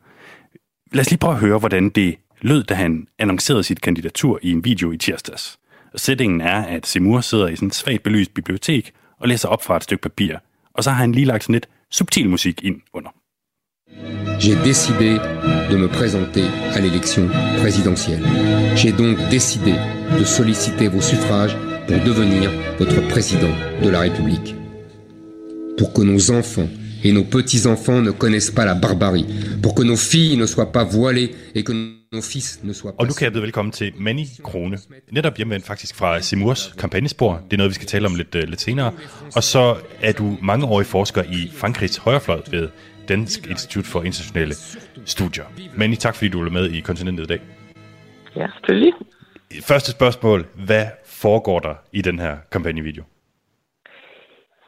[0.92, 4.52] Lad os lige prøve at høre, hvordan det lød, da han annoncerede sit kandidatur i
[4.52, 5.60] en video i tirsdags.
[5.94, 9.64] Og sætningen er, at Simur sidder i sådan et svagt belyst bibliotek og læser op
[9.64, 10.36] fra et stykke papir.
[10.74, 13.10] Og så har han lige lagt sådan lidt subtil musik ind under.
[14.40, 15.12] J'ai décidé
[15.72, 17.26] de me présenter à l'élection
[17.62, 18.24] présidentielle.
[18.80, 19.74] J'ai donc décidé
[20.20, 21.56] de solliciter vos suffrages
[21.88, 24.56] pour devenir votre président de la République.
[25.78, 26.70] Pour que nos enfants
[27.04, 29.26] et nos petits-enfants ne connaissent pas la barbarie.
[29.64, 31.74] Pour que nos filles ne soient pas voilées et que
[32.12, 33.00] nos fils ne soient pas...
[33.00, 34.78] Og nu kan jeg byde velkommen til Manny Krone.
[35.12, 37.42] Netop hjemvendt faktisk fra Simurs kampagnespor.
[37.46, 38.92] Det er noget, vi skal tale om lidt, uh, lidt senere.
[39.36, 42.70] Og så er du mangeårig forsker i Frankrigs højrefløj ved
[43.08, 44.56] Dansk Institut for Internationale
[45.06, 45.44] Studier.
[45.76, 47.40] Manny, tak fordi du er med i kontinentet i dag.
[48.36, 48.94] Ja, selvfølgelig.
[49.64, 50.46] Første spørgsmål.
[50.66, 53.04] Hvad foregår der i den her kampagnevideo?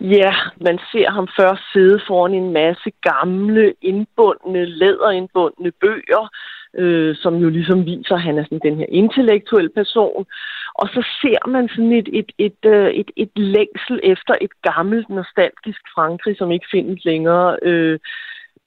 [0.02, 6.30] Ja, man ser ham først sidde foran en masse gamle, indbundne, læderindbundne bøger,
[6.74, 10.26] øh, som jo ligesom viser, at han er sådan den her intellektuelle person.
[10.74, 14.62] Og så ser man sådan et, et, et, et, øh, et, et længsel efter et
[14.62, 17.58] gammelt, nostalgisk Frankrig, som ikke findes længere.
[17.62, 18.00] Øh,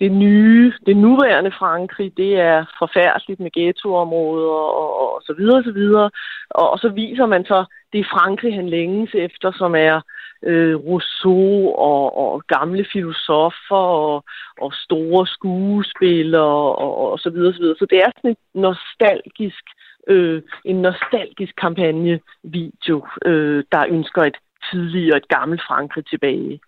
[0.00, 5.64] det nye, det nuværende Frankrig, det er forfærdeligt med ghettoområder og, og så videre og
[5.64, 6.10] så videre.
[6.50, 10.00] Og, og så viser man så det Frankrig, han længes efter, som er
[10.46, 14.24] øh, Rousseau og, og gamle filosofer og,
[14.60, 17.76] og store skuespillere og, og så videre, så videre.
[17.78, 19.64] Så det er sådan en nostalgisk,
[20.08, 24.36] øh, en nostalgisk kampagnevideo, øh, der ønsker et
[24.70, 26.60] tidligere, et gammelt Frankrig tilbage.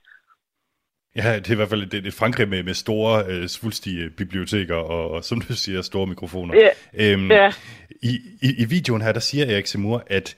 [1.16, 4.75] Ja, det er i hvert fald et, et Frankrig med, med store, øh, svulstige biblioteker
[4.75, 6.55] og, og, som du siger, store mikrofoner.
[6.55, 7.12] Ja.
[7.12, 7.53] Øhm, Ja.
[8.03, 8.12] i,
[8.43, 10.37] i, I videoen her, der siger Erik Zemmour, at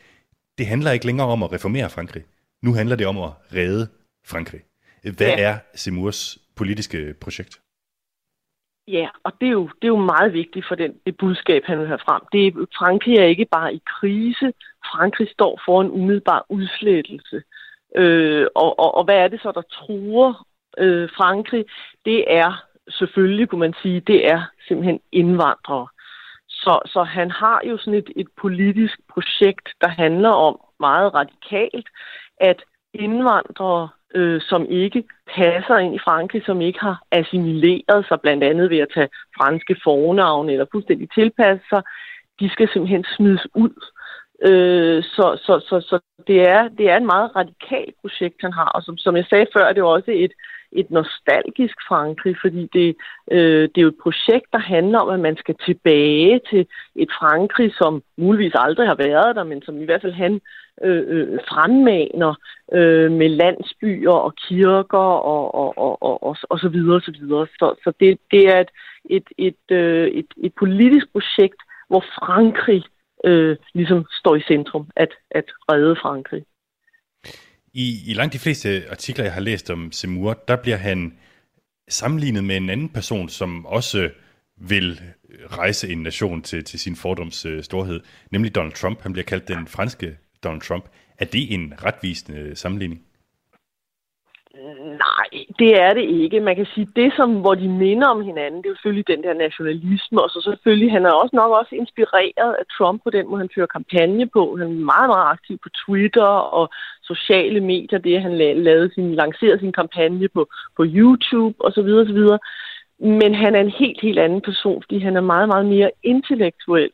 [0.59, 2.22] det handler ikke længere om at reformere Frankrig.
[2.63, 3.89] Nu handler det om at redde
[4.27, 4.61] Frankrig.
[5.03, 5.43] Hvad Ja.
[5.43, 7.61] er Zemmours politiske projekt?
[8.89, 11.79] Ja, og det er jo, det er jo meget vigtigt for den, det budskab, han
[11.79, 12.23] vil have frem.
[12.33, 14.53] Det er, Frankrig er ikke bare i krise.
[14.93, 17.43] Frankrig står for en umiddelbar udslettelse.
[17.97, 20.47] Øh, og, og, og hvad er det så, der truer
[20.79, 21.65] øh, Frankrig?
[22.05, 25.89] Det er selvfølgelig, kunne man sige, det er simpelthen indvandrere.
[26.49, 31.89] Så, så han har jo sådan et, et politisk projekt, der handler om meget radikalt,
[32.41, 32.62] at
[32.95, 35.05] indvandrere, øh, som ikke
[35.37, 39.09] passer ind i Frankrig, som ikke har assimileret sig blandt andet ved at tage
[39.39, 41.82] franske fornavne eller fuldstændig tilpasse sig,
[42.41, 43.74] de skal simpelthen smides ud.
[44.49, 48.68] Øh, så så, så, så det, er, det er et meget radikalt projekt, han har,
[48.68, 50.32] og som, som jeg sagde før, er det jo også et,
[50.73, 52.97] et nostalgisk Frankrig, fordi det,
[53.31, 57.11] øh, det er jo et projekt, der handler om, at man skal tilbage til et
[57.19, 60.41] Frankrig, som muligvis aldrig har været der, men som i hvert fald han
[60.85, 62.35] øh, øh fremmaner
[62.73, 67.12] øh, med landsbyer og kirker og, og, og, og, og, og så videre og så
[67.21, 67.47] videre.
[67.47, 68.71] Så, så det, det er et,
[69.11, 72.83] et, et, øh, et, et politisk projekt, hvor Frankrig
[73.25, 76.45] øh, ligesom står i centrum, at, at redde Frankrig.
[77.79, 81.18] I, I langt de fleste artikler, jeg har læst om Semur, der bliver han
[81.89, 84.11] sammenlignet med en anden person, som også
[84.57, 85.01] vil
[85.47, 88.01] rejse en nation til, til sin fordoms øh, storhed,
[88.31, 89.03] nemlig Donald Trump.
[89.03, 90.85] Han bliver kaldt den franske Donald Trump.
[91.18, 93.03] Er det en retvisende øh, sammenligning?
[94.55, 96.41] Nej, det er det ikke.
[96.41, 99.23] Man kan sige, det som, hvor de minder om hinanden, det er jo selvfølgelig den
[99.23, 103.27] der nationalisme, og så selvfølgelig, han er også nok også inspireret af Trump på den
[103.29, 104.57] måde, han fører kampagne på.
[104.57, 106.71] Han er meget, meget aktiv på Twitter og
[107.03, 112.03] sociale medier, det han lavede sin, lancerede sin kampagne på, på YouTube og så videre,
[112.03, 112.39] og så videre.
[112.99, 116.91] Men han er en helt, helt anden person, fordi han er meget, meget mere intellektuel.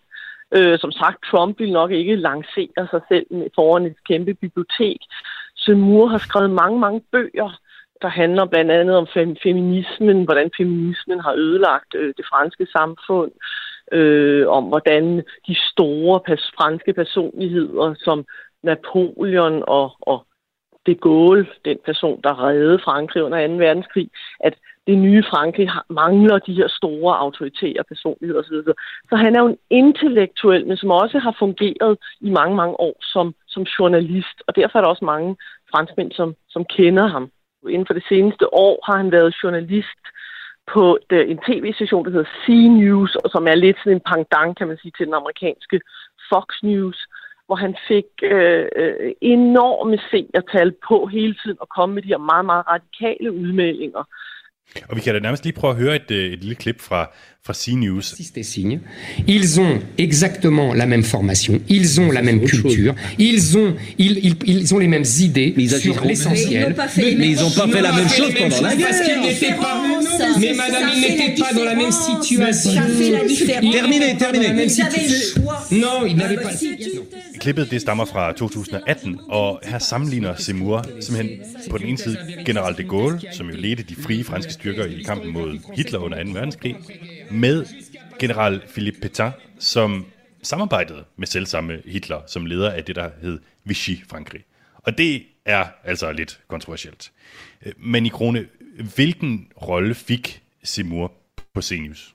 [0.57, 4.99] Øh, som sagt, Trump vil nok ikke lancere sig selv foran et kæmpe bibliotek.
[5.57, 7.59] Zemmour har skrevet mange, mange bøger,
[8.03, 13.31] der handler blandt andet om fem- feminismen, hvordan feminismen har ødelagt øh, det franske samfund,
[13.93, 18.25] øh, om hvordan de store pas- franske personligheder som
[18.63, 20.27] Napoleon og, og
[20.87, 23.55] de Gaulle, den person, der reddede Frankrig under 2.
[23.55, 24.55] verdenskrig, at
[24.87, 28.57] det nye Frankrig mangler de her store autoritære personligheder osv.
[29.11, 32.97] Så han er jo en intellektuel, men som også har fungeret i mange, mange år
[33.01, 35.37] som, som journalist, og derfor er der også mange
[35.71, 37.31] franskmænd, som, som kender ham.
[37.69, 40.03] Inden for det seneste år har han været journalist
[40.75, 44.69] på øh, en tv-station, der hedder C-News, og som er lidt sådan en pendant, kan
[44.69, 45.81] man sige, til den amerikanske
[46.31, 46.99] Fox News,
[47.47, 52.29] hvor han fik øh, øh, enorme seertal på hele tiden at komme med de her
[52.33, 54.05] meget, meget radikale udmeldinger.
[54.89, 57.11] Og vi kan da nærmest lige prøve at høre et, et lille klip fra,
[57.47, 58.03] fra CNews.
[58.35, 58.81] des signes.
[59.29, 64.37] Ils ont exactement la même formation, ils ont la même culture, ils ont, ils, ils,
[64.47, 66.75] ils ont les mêmes idées sur l'essentiel.
[66.97, 69.23] Mais ils n'ont pas fait la même chose pendant la Parce qu'ils guerre.
[69.23, 69.83] n'étaient pas.
[70.41, 72.83] Mais madame, ils n'étaient pas dans la même situation.
[73.61, 74.47] Ils Terminé, terminé.
[75.71, 75.79] Ils.
[75.81, 76.51] Non, ils n'avaient pas.
[77.43, 82.77] Klippet det stammer fra 2018, og her sammenligner Zemmour simpelthen på den ene side general
[82.79, 86.31] de Gaulle, som jo ledte de frie franske styrker i kampen mod Hitler under 2.
[86.31, 86.77] verdenskrig,
[87.31, 87.67] med
[88.19, 90.07] general Philippe Pétain, som
[90.43, 94.43] samarbejdede med selvsamme Hitler som leder af det, der hed Vichy-Frankrig.
[94.75, 97.13] Og det er altså lidt kontroversielt.
[97.77, 98.47] Men i krone,
[98.97, 101.13] hvilken rolle fik Zemmour
[101.55, 102.15] på Senius?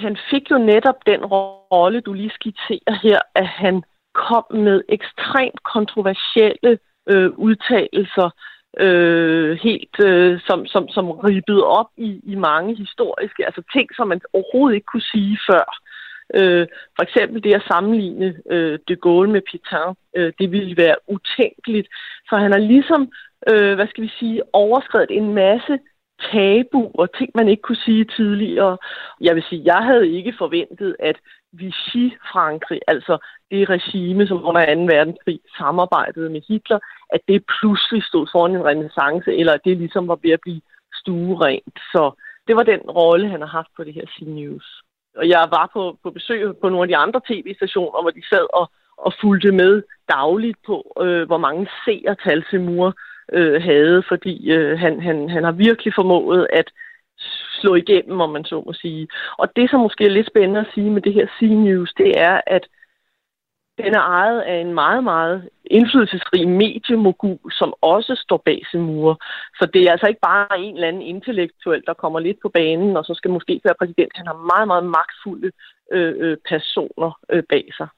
[0.00, 3.82] han fik jo netop den rolle, du lige skitserer her, at han
[4.28, 6.72] kom med ekstremt kontroversielle
[7.10, 8.30] øh, udtalelser,
[8.78, 14.08] øh, helt øh, som, som, som ribbede op i, i mange historiske, altså ting, som
[14.08, 15.66] man overhovedet ikke kunne sige før.
[16.38, 16.66] Øh,
[16.96, 21.88] for eksempel det at sammenligne øh, de Gaulle med Pétain, øh, det ville være utænkeligt.
[22.28, 23.12] Så han har ligesom,
[23.50, 25.78] øh, hvad skal vi sige, overskrevet en masse
[26.32, 28.76] tabu og ting, man ikke kunne sige tidligere.
[29.20, 31.16] Jeg vil sige, jeg havde ikke forventet, at
[31.52, 33.18] Vichy-Frankrig, altså
[33.50, 34.80] det regime, som under 2.
[34.80, 36.78] verdenskrig samarbejdede med Hitler,
[37.14, 40.60] at det pludselig stod foran en renaissance, eller at det ligesom var ved at blive
[40.94, 41.76] stuerent.
[41.92, 42.12] Så
[42.46, 44.82] det var den rolle, han har haft på det her C-News.
[45.16, 48.46] Og jeg var på, på besøg på nogle af de andre tv-stationer, hvor de sad
[48.54, 52.94] og, og fulgte med dagligt på, øh, hvor mange seertal Semur
[53.32, 56.70] øh, havde, fordi øh, han, han, han har virkelig formået at
[57.60, 59.08] slå igennem, om man så må sige.
[59.38, 62.40] Og det, som måske er lidt spændende at sige med det her C-News, det er,
[62.46, 62.64] at
[63.78, 69.22] den er ejet af en meget, meget indflydelsesrig mediemogul, som også står bag Semur.
[69.58, 72.96] Så det er altså ikke bare en eller anden intellektuel, der kommer lidt på banen,
[72.96, 74.12] og så skal måske være præsident.
[74.14, 75.50] Han har meget, meget magtfulde
[75.92, 77.88] øh, øh personer øh, bag sig.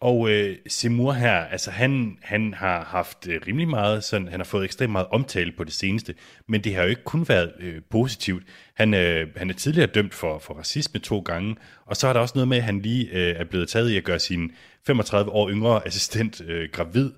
[0.00, 4.44] Og øh, Simur her, altså han, han har haft øh, rimelig meget, sådan, han har
[4.44, 6.14] fået ekstremt meget omtale på det seneste,
[6.48, 8.42] men det har jo ikke kun været øh, positivt.
[8.74, 12.20] Han, øh, han er tidligere dømt for, for racisme to gange, og så er der
[12.20, 14.52] også noget med, at han lige øh, er blevet taget i at gøre sin
[14.86, 17.10] 35 år yngre assistent øh, gravid.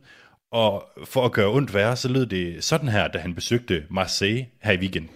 [0.53, 4.47] Og for at gøre ondt værre, så lød det sådan her, da han besøgte Marseille
[4.63, 5.11] her i weekenden.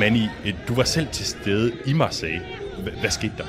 [0.00, 2.44] Manny, øh, du var selv til stede i Marseille.
[2.84, 3.48] H- hvad skete der?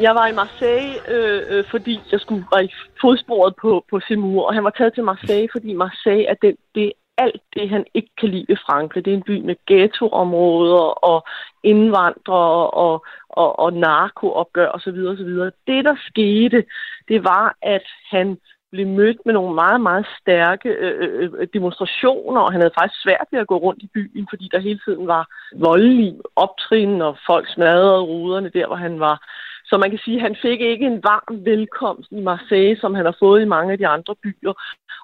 [0.00, 4.46] Jeg var i Marseille, øh, øh, fordi jeg skulle være i fodsporet på, på Simur,
[4.46, 6.92] og han var taget til Marseille, fordi Marseille er den, det er
[7.24, 9.04] alt det, han ikke kan lide ved Frankrig.
[9.04, 11.26] Det er en by med ghettoområder og
[11.62, 14.98] indvandrere og, og, og narkoopgør osv.
[15.12, 15.32] osv.
[15.66, 16.64] Det, der skete,
[17.08, 18.38] det var, at han
[18.72, 23.02] blev mødt med nogle meget, meget stærke øh, øh, øh, demonstrationer, og han havde faktisk
[23.02, 25.24] svært ved at gå rundt i byen, fordi der hele tiden var
[25.56, 29.16] voldelige optrin, og folk smadrede ruderne der, hvor han var.
[29.64, 33.04] Så man kan sige, at han fik ikke en varm velkomst i Marseille, som han
[33.04, 34.52] har fået i mange af de andre byer.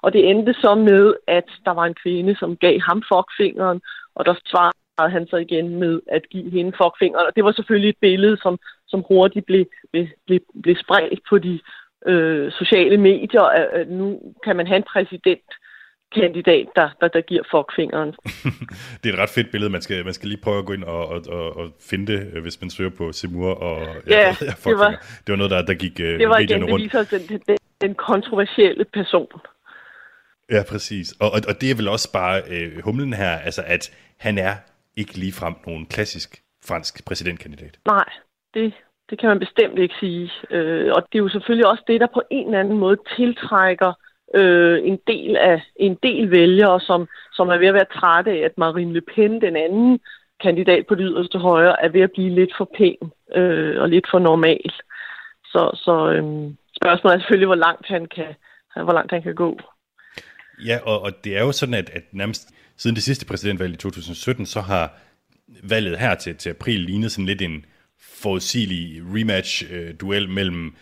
[0.03, 3.81] Og det endte så med, at der var en kvinde, som gav ham fuckfingeren,
[4.15, 7.25] og der svarede han så igen med at give hende fuckfingeren.
[7.27, 8.57] Og det var selvfølgelig et billede, som,
[8.87, 11.59] som hurtigt blev, blev, blev, blev spredt på de
[12.07, 13.41] øh, sociale medier.
[13.41, 15.49] At nu kan man have en præsident,
[16.15, 18.09] kandidat, der, der, der giver fuckfingeren.
[19.03, 19.71] det er et ret fedt billede.
[19.71, 22.31] Man skal, man skal lige prøve at gå ind og, og, og, og finde det,
[22.33, 23.53] øh, hvis man søger på Simur.
[23.53, 24.89] Og, ja, ja det, var,
[25.27, 26.93] det var noget, der, der gik øh, Det var igen, rundt.
[26.93, 29.27] det viser den, den, den kontroversielle person.
[30.51, 31.11] Ja, præcis.
[31.19, 34.55] Og, og, og det er vel også bare øh, humlen her, altså at han er
[34.95, 37.79] ikke ligefrem nogen klassisk fransk præsidentkandidat.
[37.85, 38.09] Nej,
[38.53, 38.73] det,
[39.09, 40.31] det kan man bestemt ikke sige.
[40.51, 43.93] Øh, og det er jo selvfølgelig også det, der på en eller anden måde tiltrækker
[44.35, 48.37] øh, en del af en del vælgere, som, som er ved at være trætte af,
[48.37, 49.99] at Marine Le Pen, den anden
[50.41, 54.07] kandidat på det yderste højre, er ved at blive lidt for pæn øh, og lidt
[54.11, 54.71] for normal.
[55.45, 56.51] Så, så øh,
[56.81, 58.35] spørgsmålet er selvfølgelig, hvor langt han kan,
[58.83, 59.59] hvor langt han kan gå.
[60.65, 63.77] Ja, og, og det er jo sådan, at, at nærmest siden det sidste præsidentvalg i
[63.77, 64.93] 2017, så har
[65.63, 67.65] valget her til, til april lignet sådan lidt en
[68.23, 70.75] forudsigelig rematch-duel øh, mellem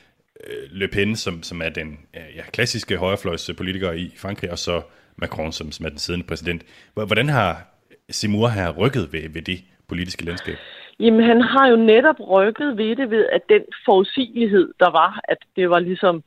[0.47, 4.81] øh, Le Pen, som, som er den ja, klassiske højrefløjspolitiker i Frankrig, og så
[5.17, 6.63] Macron, som, som er den siddende præsident.
[6.93, 7.67] Hvordan har
[8.09, 10.55] Simur her rykket ved, ved det politiske landskab?
[10.99, 15.38] Jamen, han har jo netop rykket ved det, ved at den forudsigelighed, der var, at
[15.55, 16.23] det var ligesom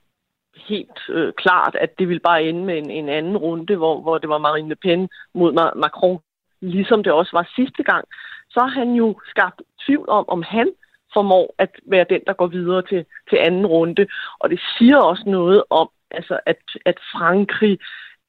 [0.69, 4.19] helt øh, klart, at det ville bare ende med en, en anden runde, hvor, hvor
[4.19, 6.19] det var Marine Le Pen mod Macron,
[6.61, 8.05] ligesom det også var sidste gang,
[8.51, 10.69] så har han jo skabt tvivl om, om han
[11.15, 14.07] formår at være den, der går videre til, til anden runde.
[14.39, 17.79] Og det siger også noget om, altså, at, at Frankrig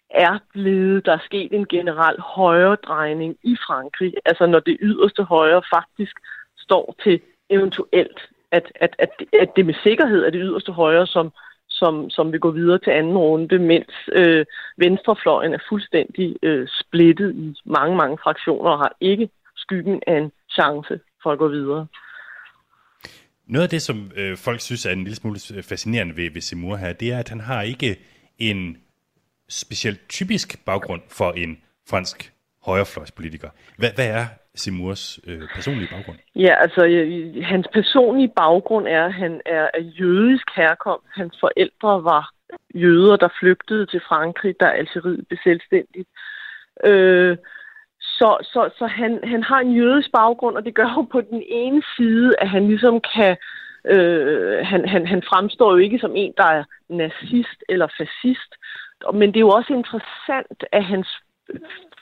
[0.10, 4.14] er blevet, der er sket en generel højre drejning i Frankrig.
[4.26, 6.16] Altså når det yderste højre faktisk
[6.58, 8.20] står til eventuelt,
[8.52, 9.10] at, at, at,
[9.42, 11.32] at det med sikkerhed er det yderste højre, som,
[11.70, 14.46] som, som vil gå videre til anden runde, mens øh,
[14.78, 20.32] venstrefløjen er fuldstændig øh, splittet i mange, mange fraktioner og har ikke skyggen af en
[20.50, 21.88] chance for at gå videre.
[23.50, 26.42] Noget af det, som øh, folk synes er en lille smule øh, fascinerende ved, ved
[26.42, 28.00] Simur her, det er, at han har ikke
[28.38, 28.78] en
[29.50, 32.34] specielt typisk baggrund for en fransk
[32.66, 33.50] højrefløjspolitiker.
[33.78, 34.26] Hvad, hvad er
[34.56, 36.18] Simurs øh, personlige baggrund?
[36.36, 41.08] Ja, altså øh, hans personlige baggrund er, at han er af jødisk herkomst.
[41.16, 42.34] Hans forældre var
[42.76, 46.10] jøder, der flygtede til Frankrig, da Algeriet blev selvstændigt.
[46.86, 47.38] Øh,
[48.20, 51.44] så, så, så han, han har en jødisk baggrund, og det gør jo på den
[51.48, 53.38] ene side, at han ligesom kan...
[53.86, 58.52] Øh, han, han, han fremstår jo ikke som en, der er nazist eller fascist,
[59.14, 61.08] men det er jo også interessant, at hans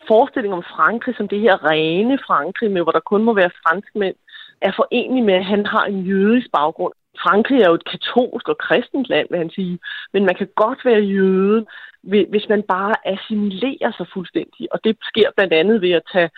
[0.07, 4.15] forestilling om Frankrig som det her rene Frankrig, med hvor der kun må være franskmænd,
[4.61, 6.93] er forenlig med, at han har en jødisk baggrund.
[7.23, 9.79] Frankrig er jo et katolsk og kristent land, vil han sige,
[10.13, 11.65] men man kan godt være jøde,
[12.03, 14.73] hvis man bare assimilerer sig fuldstændig.
[14.73, 16.29] Og det sker blandt andet ved at tage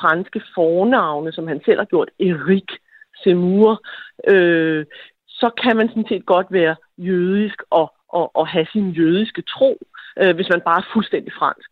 [0.00, 2.70] franske fornavne, som han selv har gjort, Erik
[3.22, 3.82] Semur,
[4.28, 4.86] øh,
[5.28, 9.78] så kan man sådan set godt være jødisk og, og, og have sin jødiske tro,
[10.20, 11.70] øh, hvis man bare er fuldstændig fransk.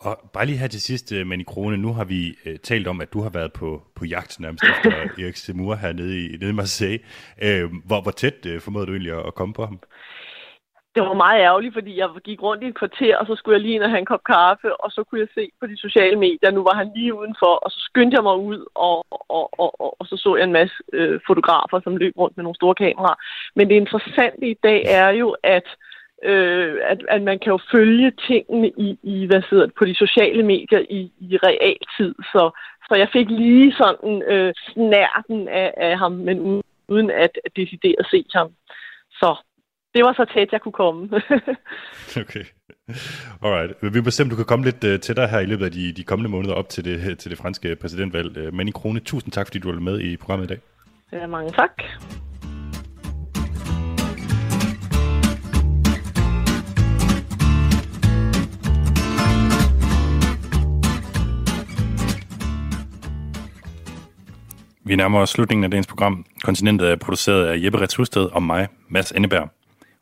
[0.00, 3.00] Og bare lige her til sidst, øh, Manny Krone, nu har vi uh, talt om,
[3.00, 4.90] at du har været på, på jagt nærmest efter
[5.22, 6.98] Erik Semur hernede i, nede i Marseille.
[7.42, 9.80] Uh, hvor, hvor tæt uh, formåede du egentlig at, at komme på ham?
[10.94, 13.62] Det var meget ærgerligt, fordi jeg gik rundt i et kvarter, og så skulle jeg
[13.62, 16.16] lige ind og have en kop kaffe, og så kunne jeg se på de sociale
[16.16, 19.80] medier, nu var han lige udenfor, og så skyndte jeg mig ud, og, og, og,
[19.80, 22.74] og, og så så jeg en masse øh, fotografer, som løb rundt med nogle store
[22.74, 23.18] kameraer.
[23.56, 25.68] Men det interessante i dag er jo, at
[26.22, 29.94] øh, at, at man kan jo følge tingene i, i hvad hedder det, på de
[29.94, 32.14] sociale medier i, i realtid.
[32.32, 32.50] Så,
[32.88, 37.56] så jeg fik lige sådan øh, snærten af, af ham, men uden, uden at, at
[37.56, 38.48] decideret se ham.
[39.10, 39.36] Så
[39.94, 41.08] det var så tæt, jeg kunne komme.
[42.22, 42.44] okay.
[43.42, 43.94] Alright.
[43.94, 45.92] Vi må se, om du kan komme lidt uh, tættere her i løbet af de,
[45.92, 48.46] de kommende måneder op til det, til det franske præsidentvalg.
[48.46, 50.58] Uh, men i Krone, tusind tak, fordi du var med i programmet i dag.
[51.12, 51.70] Ja, mange tak.
[64.84, 66.24] Vi nærmer os slutningen af dagens program.
[66.44, 69.57] Kontinentet er produceret af Jeppe Retshusted og mig, Mads Enneberg.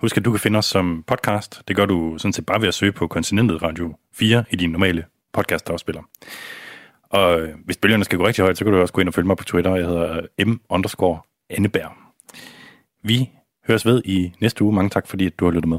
[0.07, 1.63] Husk, at du kan finde os som podcast.
[1.69, 4.71] Det gør du sådan set bare ved at søge på Kontinentet Radio 4 i din
[4.71, 6.03] normale podcast-afspiller.
[7.11, 9.15] Og øh, hvis bølgerne skal gå rigtig højt, så kan du også gå ind og
[9.15, 9.75] følge mig på Twitter.
[9.75, 11.93] Jeg hedder øh, m underscore Anneberg.
[13.03, 13.31] Vi
[13.69, 14.75] høres ved i næste uge.
[14.75, 15.79] Mange tak, fordi du har lyttet med.